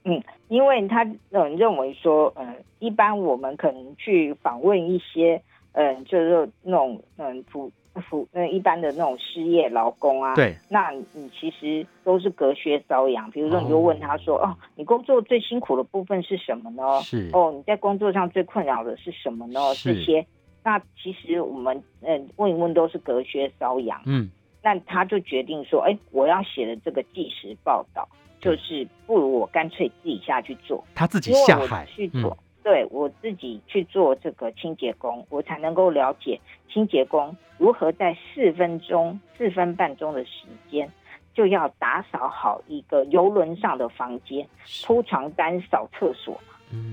[0.07, 5.41] 嗯，因为他嗯认为说，嗯，一般我们可能去访问一些，
[5.73, 7.69] 嗯，就是那种嗯普
[8.09, 8.27] 普。
[8.31, 13.29] 那一般的那种失业劳工啊，对，那你其实都是隔靴搔痒。
[13.31, 17.01] 比如说，你就问他说：“哦，哦，你工作最辛苦的部分是什么呢？
[17.01, 19.73] 是哦，你在工作上最困扰的是什么呢？
[19.73, 20.25] 是这些，
[20.63, 23.99] 那其实我们嗯问一问都是隔靴搔痒。
[24.05, 24.29] 嗯，
[24.63, 28.07] 那他就决定说：哎，我要写的这个纪实报道，
[28.39, 32.31] 就是不如我干脆自己下去做，他自己下海去做。
[32.31, 36.37] 嗯对，我自己去做这个清洁工，我才能够了解
[36.69, 40.91] 清洁工如何在四分钟、四分半钟的时间，
[41.33, 44.45] 就要打扫好一个游轮上的房间，
[44.85, 46.37] 铺床单、扫厕所，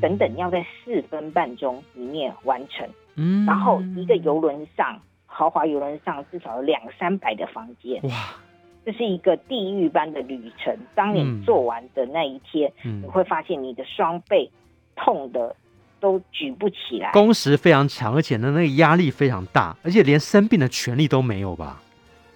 [0.00, 2.88] 等等，要在四分半钟里面完成。
[3.16, 8.00] 嗯，然后一个游轮上，豪华游轮上至少有两三百的房间。
[8.04, 8.36] 哇，
[8.84, 10.76] 这是一个地狱般的旅程。
[10.94, 14.50] 当你做完的那一天，嗯，你会发现你的双背
[14.94, 15.54] 痛的
[16.00, 17.10] 都举不起来。
[17.12, 21.80] 工时非常长，而且呢，那个压力非常大，而且连生病的权利都没有吧？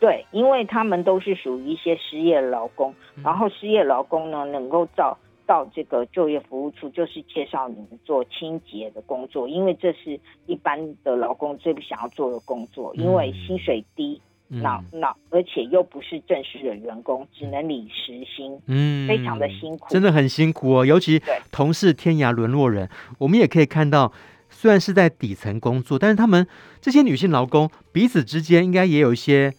[0.01, 21.22] 对，因为他们都是属于一些失业劳工，嗯，然后失业劳工呢，能够到到这个就业服务处，就是介绍你们做清洁的工作，因为这是一般的劳工最不想要做的工作，因为薪水低，那、嗯、那而且又不是正式的员工，只能领时薪，嗯，非常的辛苦，真的很辛苦哦，尤其
[21.53, 22.88] 同是天涯沦落人，
[23.18, 24.12] 我们也可以看到。
[24.51, 26.44] 虽然是在底层工作，但是他们
[26.80, 29.53] 这些女性劳工彼此之间应该也有一些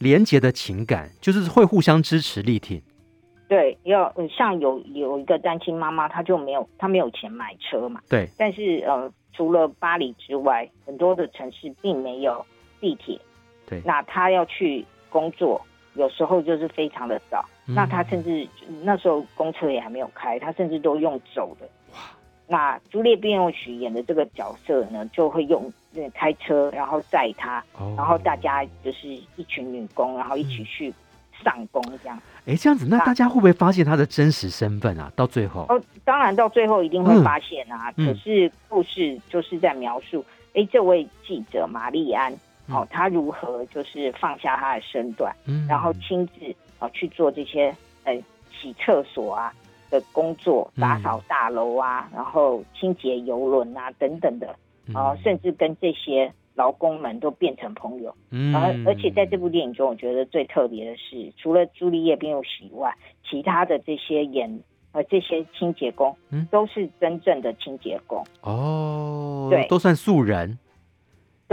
[0.00, 2.82] 廉洁的情感，就是会互相支持力挺。
[3.48, 8.00] 对，要像有有一个单亲妈妈，她就没有她没有钱买车嘛。
[8.10, 8.28] 对。
[8.36, 12.44] 但是呃，除了巴黎之外，很多的城市并没有
[12.80, 13.18] 地铁。
[13.72, 13.82] 对。
[13.84, 15.60] 那他要去工作，
[15.94, 17.44] 有时候就是非常的早。
[17.66, 17.74] 嗯。
[17.74, 18.46] 那他甚至
[18.82, 21.66] 那时候公车也还没有开，他甚至都用走的。
[21.92, 21.98] 哇。
[22.48, 25.72] 那朱丽叶·变奏曲演的这个角色呢，就会用
[26.12, 30.92] 开车，然后载他，哦，然后大家就是一群女工，然后一起去
[31.42, 32.20] 上工这样。
[32.44, 35.10] 哎，这样子，那大家会不会发现他的真实身份啊？
[35.16, 37.90] 到最后，哦，当然到最后一定会发现啊。
[37.96, 42.34] 嗯，可是故事就是在描述，哎，这位记者玛丽安，
[42.72, 48.14] 哦，他如何就是放下他的身段，嗯，然后亲自啊去做这些呃
[48.50, 49.52] 洗厕所啊。
[49.92, 54.48] 的工作，打扫大楼啊，嗯、然后清洁游轮啊等等的，
[54.94, 58.16] 啊、呃，甚至跟这些劳工们都变成朋友。
[58.30, 62.96] 嗯，而而且在这部电影中，我觉得最特别的是，除了朱丽叶·变奏曲以外，
[63.28, 64.60] 其他的这些演
[64.92, 68.24] 呃这些清洁工，嗯，都是真正的清洁工。
[68.40, 70.58] 哦，对，都算素人。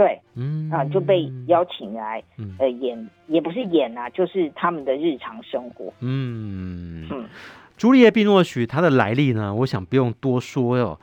[0.00, 2.22] 对，嗯啊、呃，就被邀请来，
[2.58, 5.92] 呃，演也不是演啊，就是他们的日常生活。
[6.00, 7.26] 嗯嗯。
[7.76, 9.54] 朱丽叶·碧诺许，她的来历呢？
[9.54, 10.98] 我想不用多说哟。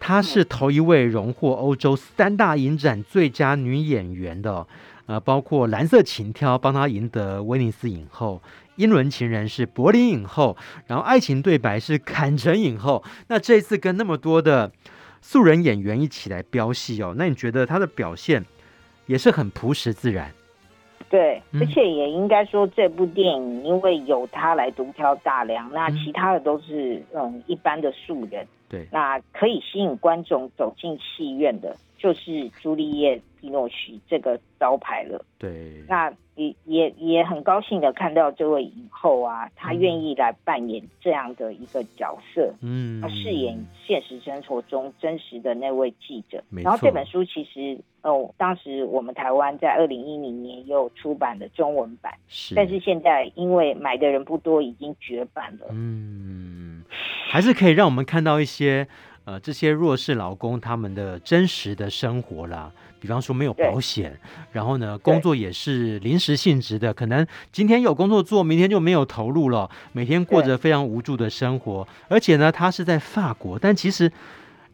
[0.00, 4.66] 她是头一位荣获欧洲三大影展最佳女演员的，
[5.06, 8.42] 呃，包括《蓝色情挑》帮她赢得威尼斯影后，
[8.74, 10.56] 《英伦情人》是柏林影后，
[10.88, 13.04] 然后《爱情对白》是坎城影后。
[13.28, 14.72] 那这次跟那么多的
[15.22, 18.44] 素人演员一起来飙戏哦，那你觉得他的表现
[19.06, 20.30] 也是很朴实自然？
[21.08, 28.46] 对，而且也应该说，这部电影因为有他来独挑大梁，那其他的都是嗯一般的素人。
[28.68, 35.24] 对，那可以吸引观众走进戏院的，就是朱丽叶·碧诺许这个招牌了。
[35.38, 46.42] 对，那也也也很高兴的看到这位影后啊，她愿意来扮演这样的一个角色，嗯，她饰演现实生活中真实的那位记者。
[46.50, 47.78] 然后这本书其实。
[48.02, 55.68] 哦，当时我们台湾在二零一零年也有出版的中文版，是，但是现在因为买的人不多，已经绝版了。
[55.70, 56.82] 嗯，
[57.30, 58.88] 还是可以让我们看到一些
[59.24, 62.70] 呃这些弱势劳工他们的真实的生活啦。
[63.00, 64.18] 比方说没有保险，
[64.52, 71.86] 然后呢工作也是临时性质的，可能今天有工作做，明天就没有投入了，每天过着非常无助的生活。
[72.08, 74.10] 而且呢，他是在法国，但其实。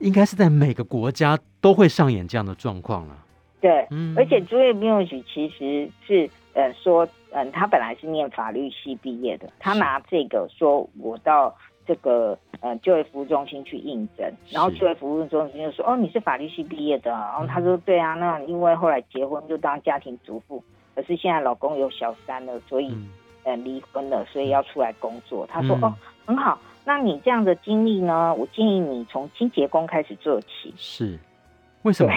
[0.01, 3.19] 应该是在每个国家都会上演这样的状况了。
[3.61, 11.53] 对，嗯，而且朱丽叶·碧诺许其实是呃说，嗯，他本来是念法律系毕业的，他拿这个说，我到
[11.89, 20.63] 这个呃就业服务中心去应征，然后就业服务中心就说，哦，你是法律系毕业的，然后他说，对啊，那因为后来结婚就当家庭主妇，
[20.95, 22.95] 可是现在老公有小三了，所以
[23.45, 25.47] 呃离婚了，所以要出来工作。
[25.47, 25.95] 他说，哦，
[26.27, 26.59] 很好。
[26.85, 28.35] 那你这样的经历呢？
[28.35, 30.73] 我建议你从清洁工开始做起。
[30.77, 31.19] 是，
[31.83, 32.13] 为什么？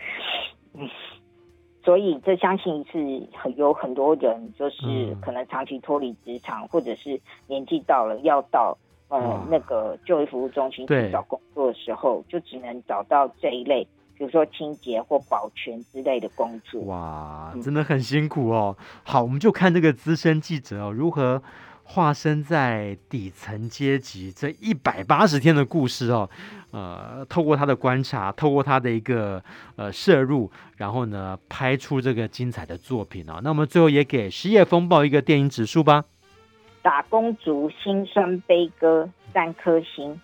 [0.74, 0.86] 嗯，
[1.82, 8.76] 所以这相信是很有很多人，就是可能长期脱离职场，嗯，或者是年纪到了要到
[9.08, 13.86] 呃那个就业服务中心去找工作的时候，就只能找到这一类，
[14.16, 16.80] 比如说清洁或保全之类的工作。
[16.82, 18.76] 哇，真的很辛苦哦。
[19.02, 21.42] 好，我们就看这个资深记者哦，如何。
[21.88, 26.28] 化身在底层阶级这一百八十天的故事哦，
[26.72, 29.40] 呃，透过他的观察，透过他的一个
[29.76, 33.40] 呃摄入，然后呢，拍出这个精彩的作品哦。
[33.40, 36.02] 那我们最后也给《失业风暴》一个电影指数吧。
[36.86, 40.20] 打工族辛酸悲歌三颗星。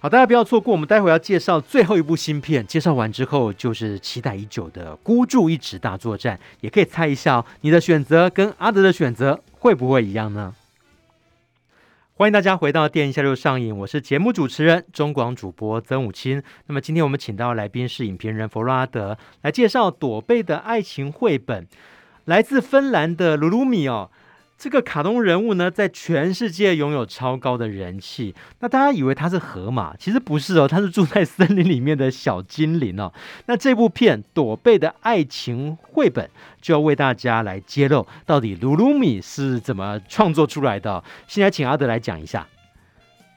[0.00, 2.66] 好，大家不要错过，我们待会要介绍最后一部新片。
[2.66, 10.56] 介绍完之后，就是期待已久的《孤注一掷大作战》，也可以猜一下，你的选择跟阿德的选择会不会一样呢？
[12.14, 16.42] 欢迎大家回到电影下就上映，我是节目主持人中广主播曾武清。
[16.66, 21.68] 那么今天我们请到的来宾是影评人弗洛阿德，来介绍朵贝的爱情绘本，
[22.24, 24.10] 来自芬兰的噜噜米哦。
[24.64, 28.34] 这个卡通人物呢，在全世界拥有超高的人气。
[28.60, 33.12] 那大家以为他是河马，其实不是哦，他是住在森林里面的小精灵哦。
[33.44, 36.24] 那这部片《朵贝的爱情绘本》
[36.62, 41.04] 就要为大家来揭露，到底鲁鲁米是怎么创作出来的。
[41.26, 42.46] 现在请阿德来讲一下。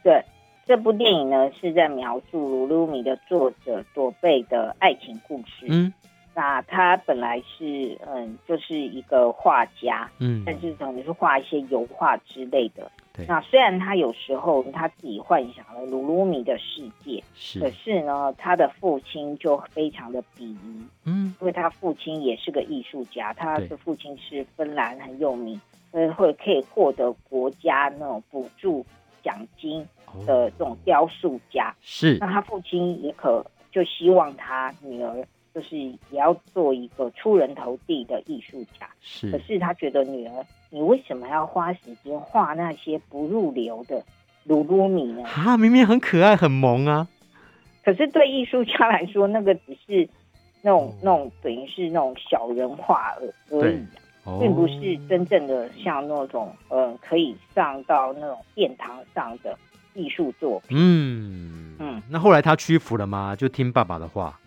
[0.06, 0.24] 对，
[0.66, 5.66] 这部电影呢，是在描述鲁鲁米的作者朵贝的爱情故事。
[5.68, 5.92] 嗯。
[6.38, 12.92] 那他本来是嗯，就是一个画家，嗯，但是可能是画一些油画之类的。
[13.12, 13.26] 对。
[13.28, 25.60] 那虽然他有时候他自己幻想了鲁鲁米的世界，是，可是呢，他的父亲就非常的鄙夷，嗯，因为他父亲也是个艺术家，他的父亲是芬兰很有名，
[25.90, 28.86] 呃，会可以获得国家那种补助
[29.24, 29.84] 奖金
[30.28, 31.74] 的这种雕塑家。
[31.82, 32.20] 是。
[32.20, 35.28] 那他父亲也可就希望他女儿。
[35.58, 39.32] 就是也要做一个出人头地的艺术家，是。
[39.32, 44.04] 可是他觉得女儿，你为什么要花时间画那些不入流的
[44.44, 45.24] 鲁鲁米呢？
[45.24, 47.08] 啊，明明很可爱、很萌啊！
[47.84, 50.08] 可是对艺术家来说，那个只是
[50.62, 53.80] 那种、哦、那种等于是那种小人画而而已、
[54.26, 59.58] 啊，并不是真正的像那种呃可以上到那种殿堂上的
[59.96, 60.78] 艺术作品。
[60.80, 63.36] 嗯嗯，那后来他屈服了吗？
[63.36, 64.40] 就听爸爸的话。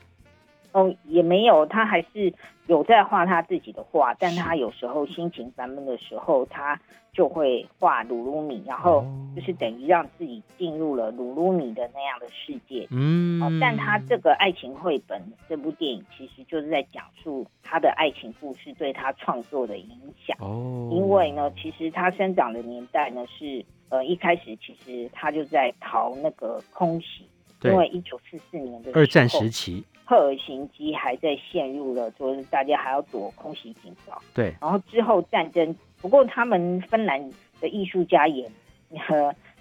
[0.72, 2.32] 哦，也没有，他还是
[2.66, 6.80] 有在画他自己的画，但他有时候心情烦闷的时候，他
[7.12, 9.04] 就会画鲁鲁米，然后
[9.34, 12.86] 就是等于让自己进入了鲁鲁米的那样的世界。
[12.90, 19.90] 嗯，哦，但他这个爱情绘本这部电影其实就是在讲述他的爱情故事对他创作的影
[20.24, 20.36] 响。
[20.38, 27.28] 哦，因为呢，其实他生长的年代呢是呃一开始其实他就在逃那个空袭，
[27.62, 29.84] 因为一九四四年的二战时期。
[30.10, 34.20] 赫尔辛基还在陷入了，就是大家还要躲空袭警报。
[34.34, 37.30] 对，然后之后战争，不过他们芬兰
[37.60, 38.50] 的艺术家也，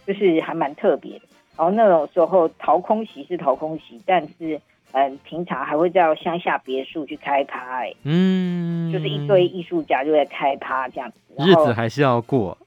[0.08, 1.26] 就是还蛮特别的。
[1.56, 4.60] 然后那种时候逃空袭是逃空袭，但是
[4.92, 12.58] 嗯、平常还会到乡下别墅去开趴，嗯，就是一堆艺术家就在开趴这样子，日子还是要过。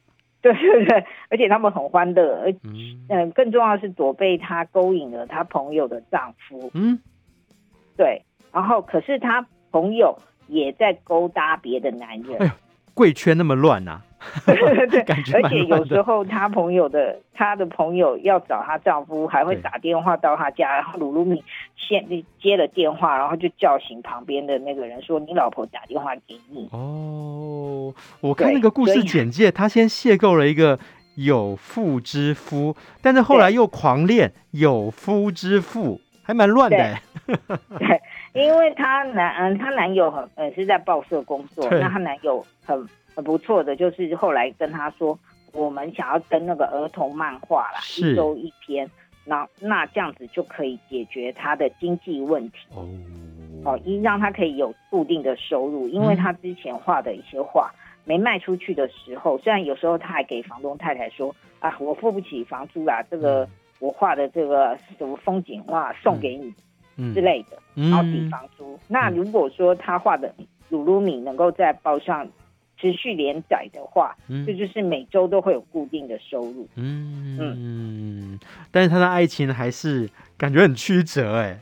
[0.40, 2.54] 对对对，而且他们很欢乐，而
[3.08, 7.00] 嗯、更重要是躲被他勾引了他朋友的丈夫，嗯。
[7.97, 8.22] 对，
[8.53, 10.16] 然后可是他朋友
[10.49, 12.36] 也在勾搭别的男人。
[12.38, 12.53] 哎呦，
[12.95, 14.03] 贵圈那么乱啊！
[14.47, 14.55] 对
[14.86, 21.43] 对对， 而且有时候她朋友的她的朋友要找她丈夫，还会打电话到她家，然后鲁鲁米
[21.76, 22.07] 先
[22.40, 30.78] 接了电话，然后就叫醒旁边的那个人说：“你老婆打电话给你。”哦，我看那个故事简介，他先邂逅了一个
[31.16, 36.01] 有妇之夫，但是后来又狂恋有夫之妇。
[36.24, 36.97] 还蛮乱的，
[37.78, 38.00] 对，
[38.32, 45.18] 因为她男嗯，她男友很呃是在报社工作，那她男友很很不错的，就是后来跟她说，
[45.52, 48.90] 我们想要登那个儿童漫画啦，一周一篇，
[49.24, 52.58] 那那这样子就可以解决她的经济问题。
[52.74, 52.86] 哦，
[53.64, 57.70] 哦，一让她可以有固定的收入，因为她之前画的一些画
[58.04, 63.48] 没卖出去的时候，虽然有时候她还给房东太太说啊，我付不起房租啦，这个。
[63.78, 66.54] 我画的这个什么风景画送给你
[67.14, 68.74] 之类的，嗯、然后抵房租。
[68.74, 70.34] 嗯、那如果说他画的
[70.68, 72.28] 鲁鲁米能够在报上
[72.78, 76.68] 持续连载的话，嗯、这就是每周都会有固定的收入。
[76.76, 78.38] 嗯嗯，
[78.70, 81.59] 但是他的爱情还是感觉很曲折哎。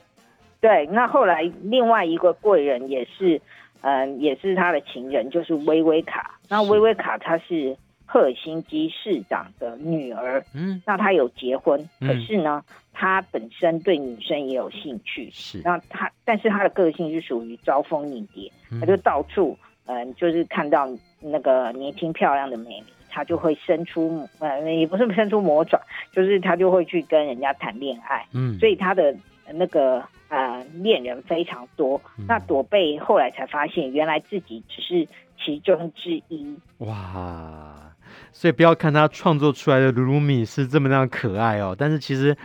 [0.61, 3.41] 对，那后来另外一个贵人也是，
[3.81, 6.39] 嗯、呃，也是他的情人，就是薇薇卡。
[6.49, 7.77] 那薇薇卡她是。
[8.13, 18.51] 赫尔辛基市长的女儿，嗯，那他有结婚，嗯、可是呢，他本身对女生也有兴趣，是，那他，但是他的个性是属于招蜂引蝶，
[18.81, 19.57] 他就到处，
[19.87, 20.89] 嗯、呃，就是看到
[21.21, 25.81] 那个年轻漂亮的美女，他就会伸出，呃，也不是伸出魔爪，
[26.13, 29.15] 就是他就会去跟人家谈恋爱，嗯，所以他的
[29.53, 35.07] 那个呃恋人非常多，嗯、那朵贝后来才发现，原来自己只是
[35.39, 37.87] 其中之一，哇。
[38.33, 42.37] 所以不要看他创作出来的鲁鲁米是这么样可爱哦，但是其实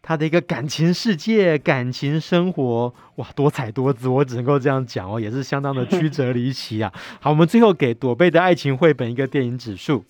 [0.00, 6.92] 他的一个感情世界、感情生活，哇，多彩多姿，我只能够这样讲哦，也是相当的曲折离奇啊。
[7.20, 10.04] 好，我们最后给朵贝的爱情绘本一个电影指数。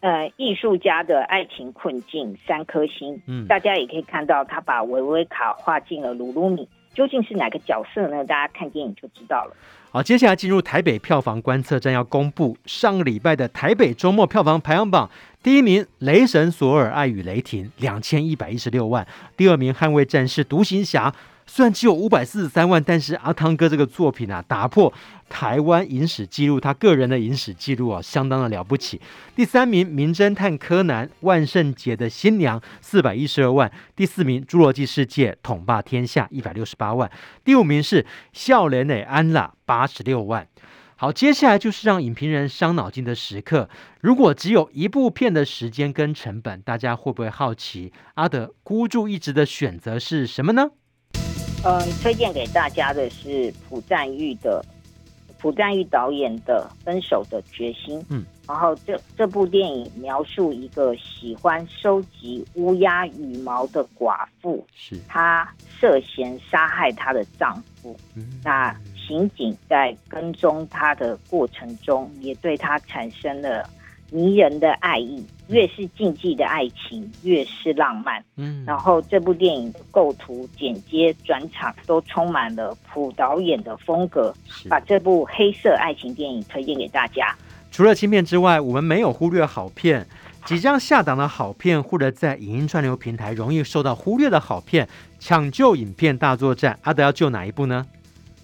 [0.00, 3.18] 呃，艺术家的爱情困境三颗星。
[3.26, 8.24] 嗯，大家也可以看到他把维维卡画进了鲁鲁米，究竟是哪个角色呢？
[8.24, 9.56] 大家看电影就知道了。
[9.90, 15.10] 好，接下来进入台北票房观测站，要公布上个礼拜的台北周末票房排行榜。
[15.42, 21.10] 第一名《雷神索尔：爱与雷霆》两千一百一十六万，第二名《捍卫战士：独行侠》。
[21.46, 24.92] 虽然只有五百四十三万，但是阿汤哥这个作品啊，打破
[25.28, 29.00] 台湾影史记录，他个人的影史记录啊，相当的了不起。
[29.36, 37.10] 第三名《名侦探柯南：万圣节的新娘》四百一十二万，第四名《侏罗纪世界：统霸天下》一百六十八万，
[37.44, 40.48] 第五名是《笑脸的安娜》八十六万。
[40.96, 43.68] 好，接下来就是让影评人伤脑筋的时刻。
[44.00, 50.70] 如果只有一部片的时间跟成本，大家会不会好奇阿德孤注一掷的选择是什么呢？
[51.64, 54.62] 嗯，推荐给大家的是朴赞郁的
[55.38, 57.98] 朴赞郁导演的《分手的决心》。
[58.10, 65.50] 嗯，然后这这部电影描述一个喜欢收集乌鸦羽毛的寡妇，是她
[65.80, 67.96] 涉嫌杀害她的丈夫。
[68.14, 73.68] 嗯，那刑警在跟踪她的过程中，也对她产生了
[74.14, 75.26] 迷人的爱意。
[75.48, 78.24] 越是禁忌的爱情，越是浪漫。
[78.36, 84.32] 嗯，然后这部电影的构图、剪接、转场都充满了朴导演的风格，
[84.70, 87.36] 把这部黑色爱情电影推荐给大家。
[87.70, 90.06] 除了轻片之外，我们没有忽略好片。
[90.46, 94.88] 即将下档的好片，或者在影音串流平台容易受到忽略的好片，
[95.18, 97.86] 抢救影片大作战，阿德要救哪一部呢？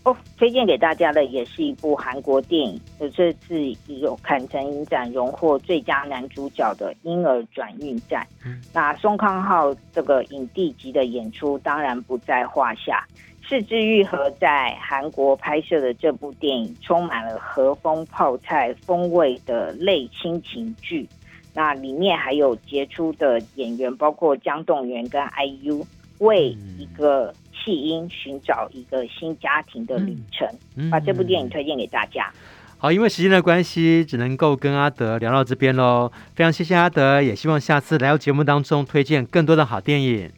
[0.03, 2.81] 哦，推荐给大家的也是一部韩国电影，
[3.15, 8.23] 这次有坎城影展荣获最佳男主角的《婴儿转运站》。
[8.47, 13.07] 嗯，那宋康昊这个影帝级的演出当然不在话下。
[13.43, 21.09] 是之愈合在韩国拍摄的这部电影，充满了和风泡菜风味的类亲情剧。
[21.53, 25.85] 那里面还有杰出的演员，包括姜栋元跟 IU，
[26.21, 27.35] 为一个。
[27.63, 30.49] 弃婴寻找一个新家庭的旅程，
[30.91, 32.33] 把这部电影推荐给大家。
[32.79, 36.11] 好，因为时间的关系，只能够跟阿德聊到这边喽。
[36.35, 40.31] 非常谢谢阿德，也希望下次来到节目当中推荐更多的好电影。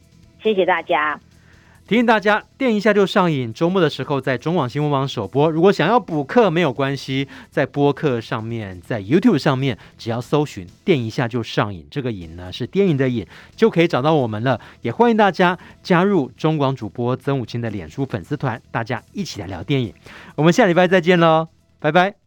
[0.43, 1.21] 谢谢大家。
[1.89, 3.53] 提醒大家，电一下就上瘾。
[3.53, 5.51] 周末的时候在中广新闻网首播。
[5.51, 14.59] 如果想要补课没有关系，在播客上面，在 YouTube 上面，只要搜寻“电一下就上瘾”，这个“瘾”呢是电影的“瘾”，就可以找到我们了。
[14.81, 19.93] 也欢迎大家加入中广主播曾武清的脸书粉丝团，大家一起来聊电影。
[20.37, 22.22] 我们下礼拜再见喽，拜拜。